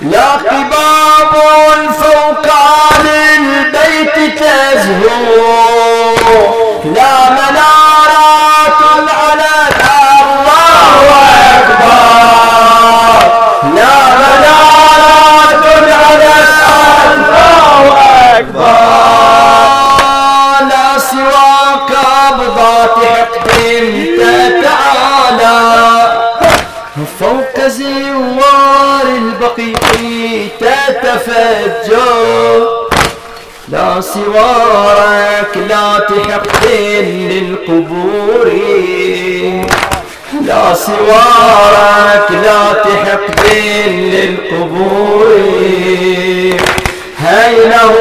لا 0.00 0.30
قباب 0.32 1.32
فوق 2.00 2.46
آل 2.90 3.06
البيت 3.38 4.16
تزهو. 4.38 6.16
لا 6.84 7.14
منارات 7.30 8.80
على 9.08 9.54
الله 10.22 11.00
أكبر. 11.56 11.96
لا 13.76 13.96
منارات 14.22 15.64
على 15.92 16.34
الله 17.14 17.74
أكبر. 18.36 18.76
لا 20.70 20.88
سوى 20.98 21.56
قبضات 21.88 22.96
حقد 23.04 23.75
البقيع 29.58 30.48
تتفجر 30.60 32.06
لا 33.68 34.00
سوارك 34.00 35.56
لا 35.56 35.98
تحق 35.98 36.66
للقبور. 37.00 38.52
لا 40.42 40.74
سوارك 40.74 42.30
لا 42.30 42.72
تحق 42.72 43.54
للقبور. 43.86 45.28
هينه 47.18 47.94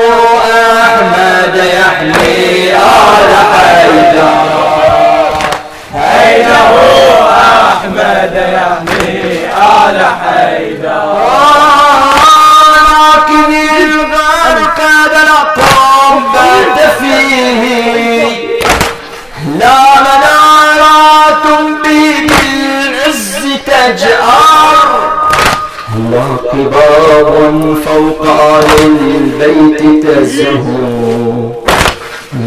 أحمد 0.84 1.56
يحمي 1.56 2.74
آل 2.74 3.32
حيدر. 3.53 4.45
هينه 5.95 6.74
أحمد 7.30 8.36
يحمي 8.53 9.47
على 9.62 10.08
حيدر. 10.24 10.55
فوق 27.96 28.24
آل 28.28 28.68
البيت 29.16 29.82
تزهو. 30.06 31.52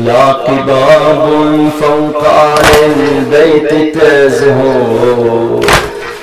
لا 0.04 0.24
قباب 0.32 1.22
فوق 1.80 2.22
آل 2.26 2.68
البيت 2.92 3.98
تزهو. 3.98 5.60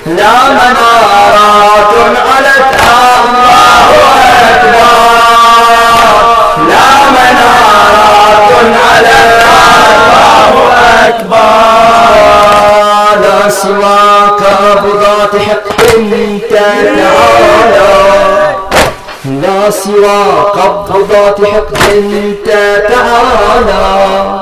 لا 0.06 0.34
منارات 0.58 1.92
علت 2.28 2.74
الله 3.18 3.90
أكبر 4.52 4.98
لا 6.70 6.88
منارات 7.16 8.50
علت 8.86 9.10
الله 9.24 10.54
أكبر 11.08 11.56
لا 13.22 13.38
سوى 13.50 14.00
قبضات 14.40 15.34
حق 15.48 15.68
تتعالى 16.50 17.85
لا 19.26 19.70
سوى 19.70 20.22
قبضات 20.54 21.44
حقد 21.44 22.34
تتعالى 22.44 24.40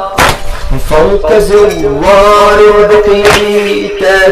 فوق 0.90 1.32
زوار 1.38 2.58
البقيع 2.78 3.88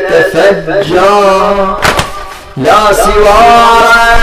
تتفجر 0.09 1.77
لا 2.57 2.93
سوى 2.93 3.35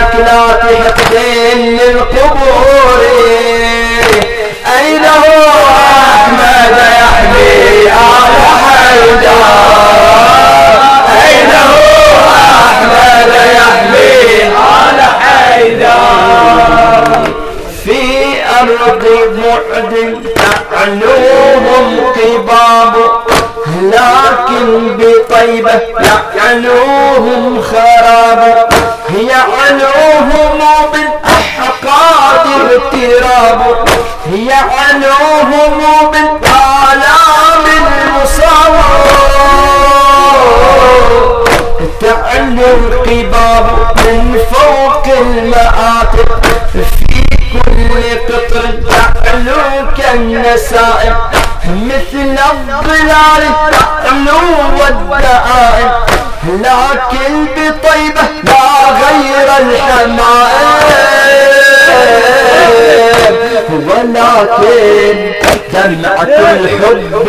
ركلات 0.02 0.62
حقد 0.62 1.14
للقبور. 1.56 3.00
أين 4.78 5.04
هو 5.04 5.44
أحمد 6.14 6.78
يحمي 6.78 7.92
آل 7.92 8.34
حيدر؟ 8.64 9.44
أين 11.22 11.50
هو 11.50 12.20
أحمد 12.66 13.32
يحمي 13.54 14.46
آل 14.46 15.00
حيدر 15.50 17.30
في 17.84 18.34
أرض 18.60 19.04
بعد 19.36 19.92
يعلوهم 20.72 22.00
قباب 22.12 22.94
لكن 23.82 24.96
بطيبة 24.96 25.80
يعلوهم 26.36 27.62
خراب. 27.62 28.68
يعلوهم 29.18 30.60
بالأحقاد 30.92 32.46
اغتراب. 32.70 33.88
يعلوهم 34.34 35.82
بالآلام 36.12 37.29
تعلو 42.50 42.76
القباب 42.76 43.66
من 43.96 44.38
فوق 44.52 45.06
المآتب 45.06 46.28
في 46.72 47.24
كل 47.52 48.02
قطر 48.34 48.64
تعلو 49.24 49.86
كالنسائم 49.96 51.16
مثل 51.66 52.38
الظلال 52.50 53.42
تعلو 53.72 54.40
والدائم 54.80 55.90
لكن 56.44 57.46
بطيبة 57.56 58.22
لا 58.44 58.90
غير 58.90 59.48
الحمائم 59.60 60.70
ولكن 63.88 65.32
دمعة 65.72 66.22
الحب 66.52 67.26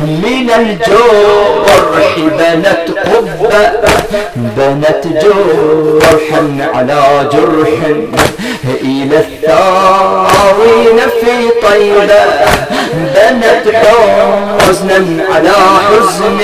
من 0.00 0.50
الجرح 0.58 2.16
بنت 2.18 2.98
قبة 2.98 3.70
بنت 4.36 5.02
جرحا 5.22 6.42
على 6.74 7.28
جرح. 7.32 7.68
إلى 8.82 9.16
الثاوين 9.18 10.98
في 11.20 11.34
طيبة 11.62 12.24
بنت 13.14 13.64
حزنا 14.60 15.24
على 15.34 15.52
حزن. 15.88 16.40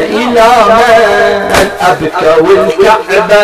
إلى 0.00 0.48
من 0.68 1.68
أبكى 1.80 2.32
والكعبة 2.40 3.42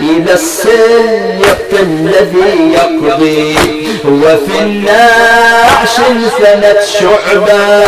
إلى 0.00 0.32
السيط 0.32 1.70
الذي 1.72 2.72
يقضي. 2.72 3.56
وفي 4.04 4.58
النعش 4.60 5.96
سنة 6.38 6.80
شعبة. 7.00 7.84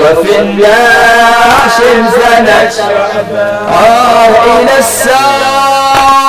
وفي 0.00 0.38
النعش 0.38 1.76
سنة 2.12 2.70
شعبة. 2.76 3.42
آه 3.68 4.28
إلى 4.60 4.78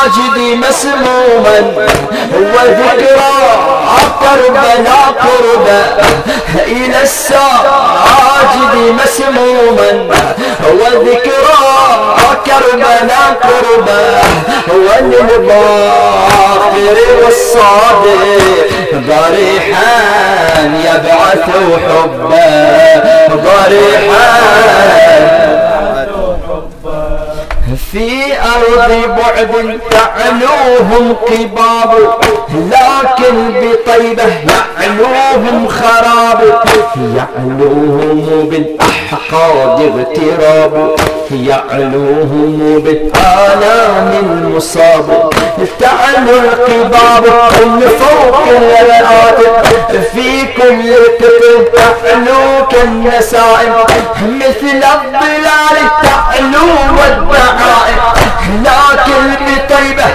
الساجد 0.07 0.37
مسموما 0.37 1.57
وذكرى 2.33 3.35
كربلاء 4.19 5.07
قربا. 5.19 5.81
إلى 6.67 7.01
الساجد 7.01 8.75
مسموما 9.03 9.91
وذكرى 10.71 11.63
كربلاء 12.45 13.29
قربا. 13.43 14.03
وللباخر 14.69 15.97
والصادق 17.23 18.67
ضريحا 18.93 19.97
يبعث 20.85 21.47
حبا. 21.87 22.51
ضريحا 23.29 24.27
في 27.91 28.33
أرض 28.39 28.91
بعد 29.17 29.79
تعلوهم 29.89 31.13
قباب 31.13 32.17
لكن 32.51 33.53
بطيبة 33.61 34.23
يعلوهم 34.23 35.67
خراب. 35.67 36.61
يعلوهم 37.15 38.49
بالأحقاد 38.49 39.81
اغتراب 39.81 40.95
يعلوهم 41.31 42.81
بالآلام 42.83 44.11
المصاب. 44.23 45.29
تعلو 45.79 46.37
القباب 46.39 47.23
من 47.65 47.81
فوق 47.99 48.47
الآدم 48.47 49.69
في 50.13 50.45
كل 50.45 50.93
قطر 51.19 51.63
تعلو 51.75 52.67
كالنسائم 52.71 53.73
مثل 54.25 54.77
الظلال 54.77 55.77
تعلو 56.03 56.67
والدعائم 57.67 58.63
لكن 58.63 59.35
بطيبة 59.45 60.05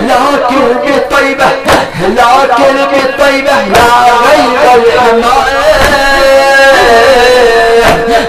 لكن 0.07 0.65
بطيبة 0.85 1.49
لكن 2.01 2.75
بطيبة 2.91 3.51
لا 3.73 3.87
غير 4.27 4.63
الحمائم 4.75 5.61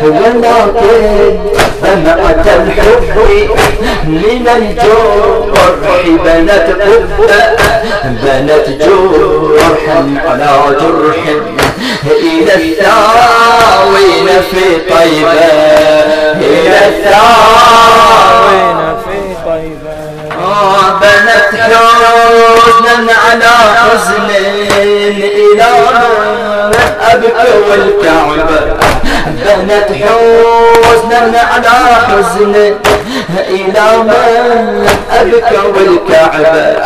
ولكن 0.03 0.53
دمعة 1.95 2.45
الحب 2.47 3.17
من 4.07 4.49
الجرح 4.57 6.07
بنت 6.25 6.67
قبة 6.83 7.43
بنت 8.05 8.69
جرحا 8.83 10.01
على 10.27 10.77
جرح 10.81 11.25
إلى 12.07 12.55
الثاوين 12.55 14.29
في 14.51 14.65
طيبة. 14.91 15.33
إلى 16.41 16.79
الثاوين 16.89 18.79
في 19.05 19.19
طيبة. 19.47 19.93
بنت 21.01 21.61
حزنا 21.61 23.13
على 23.13 23.55
حزن 23.77 24.29
إلى 24.81 25.69
أبكى 27.01 27.53
والكعبة. 27.71 28.61
بنت 29.27 29.89
حزنا 29.93 31.41
على 31.41 31.75
حزن 32.09 32.55
إلى 33.39 33.97
من 34.03 34.89
أبكى 35.11 35.59
والكعبة؟ 35.67 36.85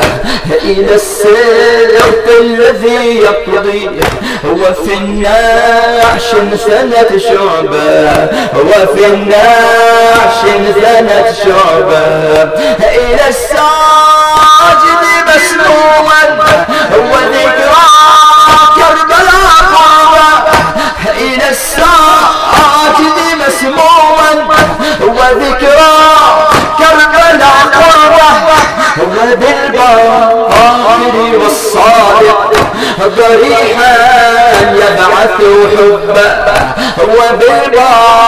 إلى 0.62 0.94
السيرت 0.94 2.28
الذي 2.40 3.16
يقضي؟ 3.16 3.90
وفي 4.44 4.94
النعش 4.94 6.30
سنة 6.66 7.18
شعبة. 7.18 8.28
وفي 8.55 9.07
النعش 9.07 10.40
سنة 10.82 11.34
شعبة. 11.44 12.07
إلى 12.78 13.28
الساجد 13.28 15.03
مسموما 15.26 16.38
وذكرى 16.97 17.86
كربلاء 18.76 19.57
قربة 19.74 20.30
إلى 21.18 21.49
الساجد 21.51 23.18
مسموما 23.49 24.49
وذكرى 25.07 25.97
كربلاء 26.79 27.59
قربة 27.75 28.31
وبالباطل 28.99 30.57
والصادق. 31.43 32.41
ضريحا 33.03 33.95
يبعث 34.73 35.39
حبا. 35.77 36.31
وبالباطل 37.03 38.21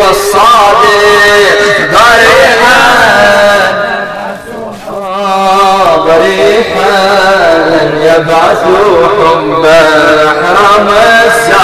والصادق. 0.00 1.60
ضريحا 1.92 2.78
ضريحا 5.96 6.96
يبعث 8.02 8.62
حبا. 9.18 9.82
حرام 10.42 10.88
السائر 11.26 11.62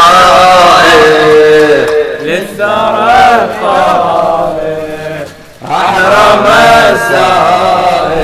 للثرى 2.29 3.21
الطارق 3.45 5.27
أحرم 5.71 6.45
السائر 6.93 8.19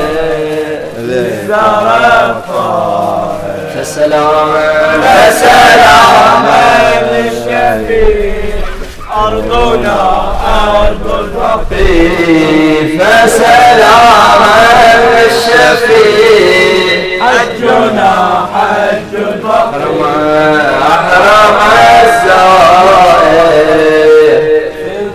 للثرى 0.99 2.07
الطارق 2.31 3.41
فسلام 3.75 4.53
فسلاما 5.03 6.63
للشفيع 7.13 8.35
أرضنا 9.17 10.01
ربي 11.41 12.99
فسلاما 12.99 14.57
للشفيع 15.15 16.84
حجنا 17.25 18.13
حج 18.55 19.13
الفقر 19.15 19.83
أحرم 20.83 21.57
الزائر 22.05 23.13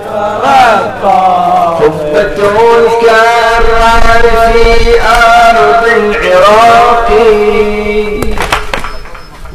ترقى 0.06 1.24
قبة 1.80 2.38
الكرار 2.80 4.24
في 4.54 5.02
أرض 5.02 5.86
العراق 5.88 7.10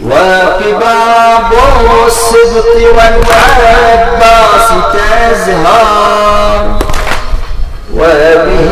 وقباب 0.05 1.51
السبط 2.07 2.77
والعباس 2.97 4.69
تزهر. 4.93 6.84
وبه 7.97 8.71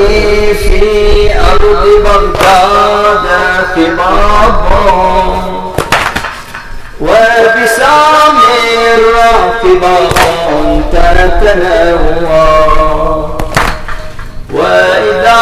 في 0.63 1.31
أرض 1.51 1.85
بغداد 2.05 3.27
قباب 3.77 4.63
وبسامر 7.01 8.43
قباب 9.63 10.13
تتنوى 10.93 12.53
وإذا 14.53 15.41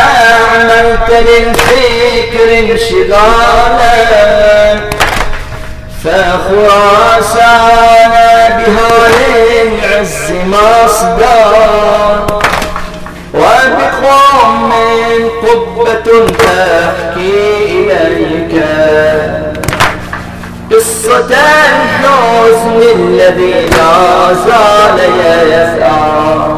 أعملت 0.00 1.10
للفكر 1.10 2.48
انشغالا 2.58 3.96
فخراسان 7.26 8.12
بها 8.58 9.08
للعز 9.08 10.32
مصدر 10.46 11.52
وبقوم 13.36 14.72
قبة 15.42 16.08
تحكي 16.28 17.34
إليك. 17.68 18.64
قصة 20.72 21.30
الحزن 21.30 22.78
الذي 22.96 23.54
لا 23.70 24.34
زال 24.34 24.98
يسعى. 25.46 26.56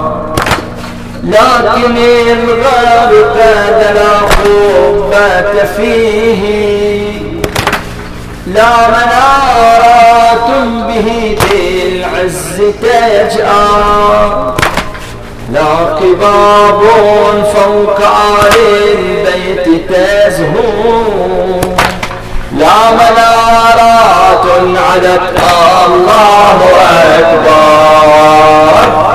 لكن 1.24 1.96
الغرق 1.96 3.36
لا 3.94 4.18
خبة 4.18 5.64
فيه. 5.76 6.42
لا 8.46 8.88
منارات 8.88 10.48
به 10.88 11.08
بالعز 11.40 12.56
تجأى 12.82 13.68
لا 15.52 15.74
قباب 15.84 16.80
فوق 17.54 18.00
آل 18.00 18.56
البيت 18.98 19.90
تزهو 19.90 21.60
لا 22.58 22.90
منارات 22.90 24.44
علت 24.76 25.40
الله 25.86 26.58
أكبر. 27.18 29.07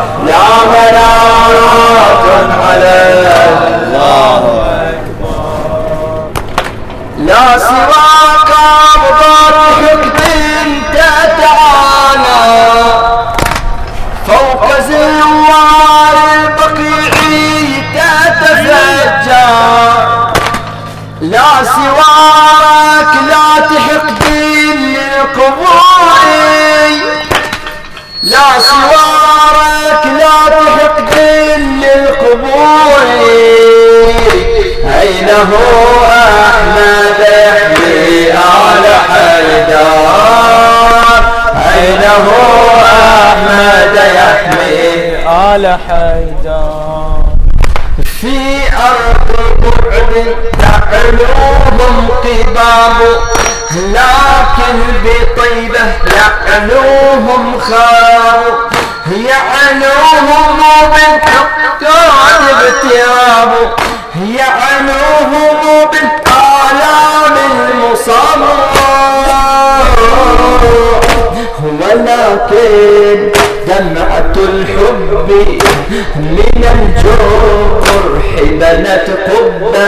الحب 75.34 75.92
من 76.16 76.64
الجرح 76.76 78.42
بنت 78.42 79.08
قبة 79.30 79.88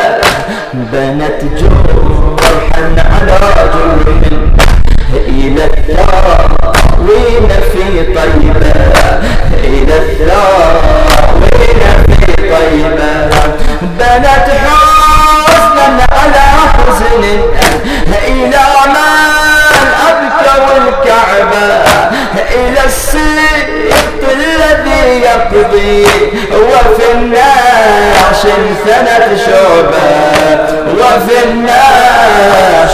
بنت 0.73 1.41
جرحا 1.59 2.83
على 2.97 3.39
جرح 3.73 4.07
إلى 5.13 5.63
الثاوين 5.65 7.49
في 7.73 7.83
طيبة 8.15 8.73
إلى 9.63 9.95
الثاوين 9.97 11.81
في 12.07 12.35
طيبة. 12.35 13.13
بنت 13.81 14.47
حزنا 14.65 16.05
على 16.11 16.45
حزن 16.73 17.23
إلى 18.27 18.63
من 18.87 19.87
أبكوا 20.07 20.77
الكعبة 20.77 21.67
إلى 22.55 22.81
الذي 22.85 23.34
يقضي 25.35 26.03
وفي 26.53 27.11
الناش 27.13 28.41
ثنت 28.85 29.39
شعبة 29.45 30.59
وفي 30.93 31.43
الناش 31.45 32.91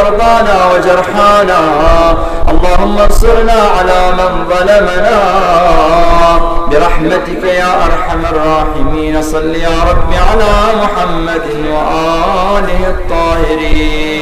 مرضانا 0.00 0.56
وجرحانا. 0.74 1.60
اللهم 2.48 2.98
انصرنا 2.98 3.52
على 3.52 4.12
من 4.12 4.44
ظلمنا. 4.50 5.18
برحمتك 6.70 7.44
يا 7.44 7.84
أرحم 7.86 8.20
الراحمين. 8.26 9.22
صل 9.22 9.54
يا 9.54 9.76
رب 9.90 10.12
على 10.30 10.52
محمد 10.82 11.46
وآله 11.72 12.88
الطاهرين. 12.88 14.19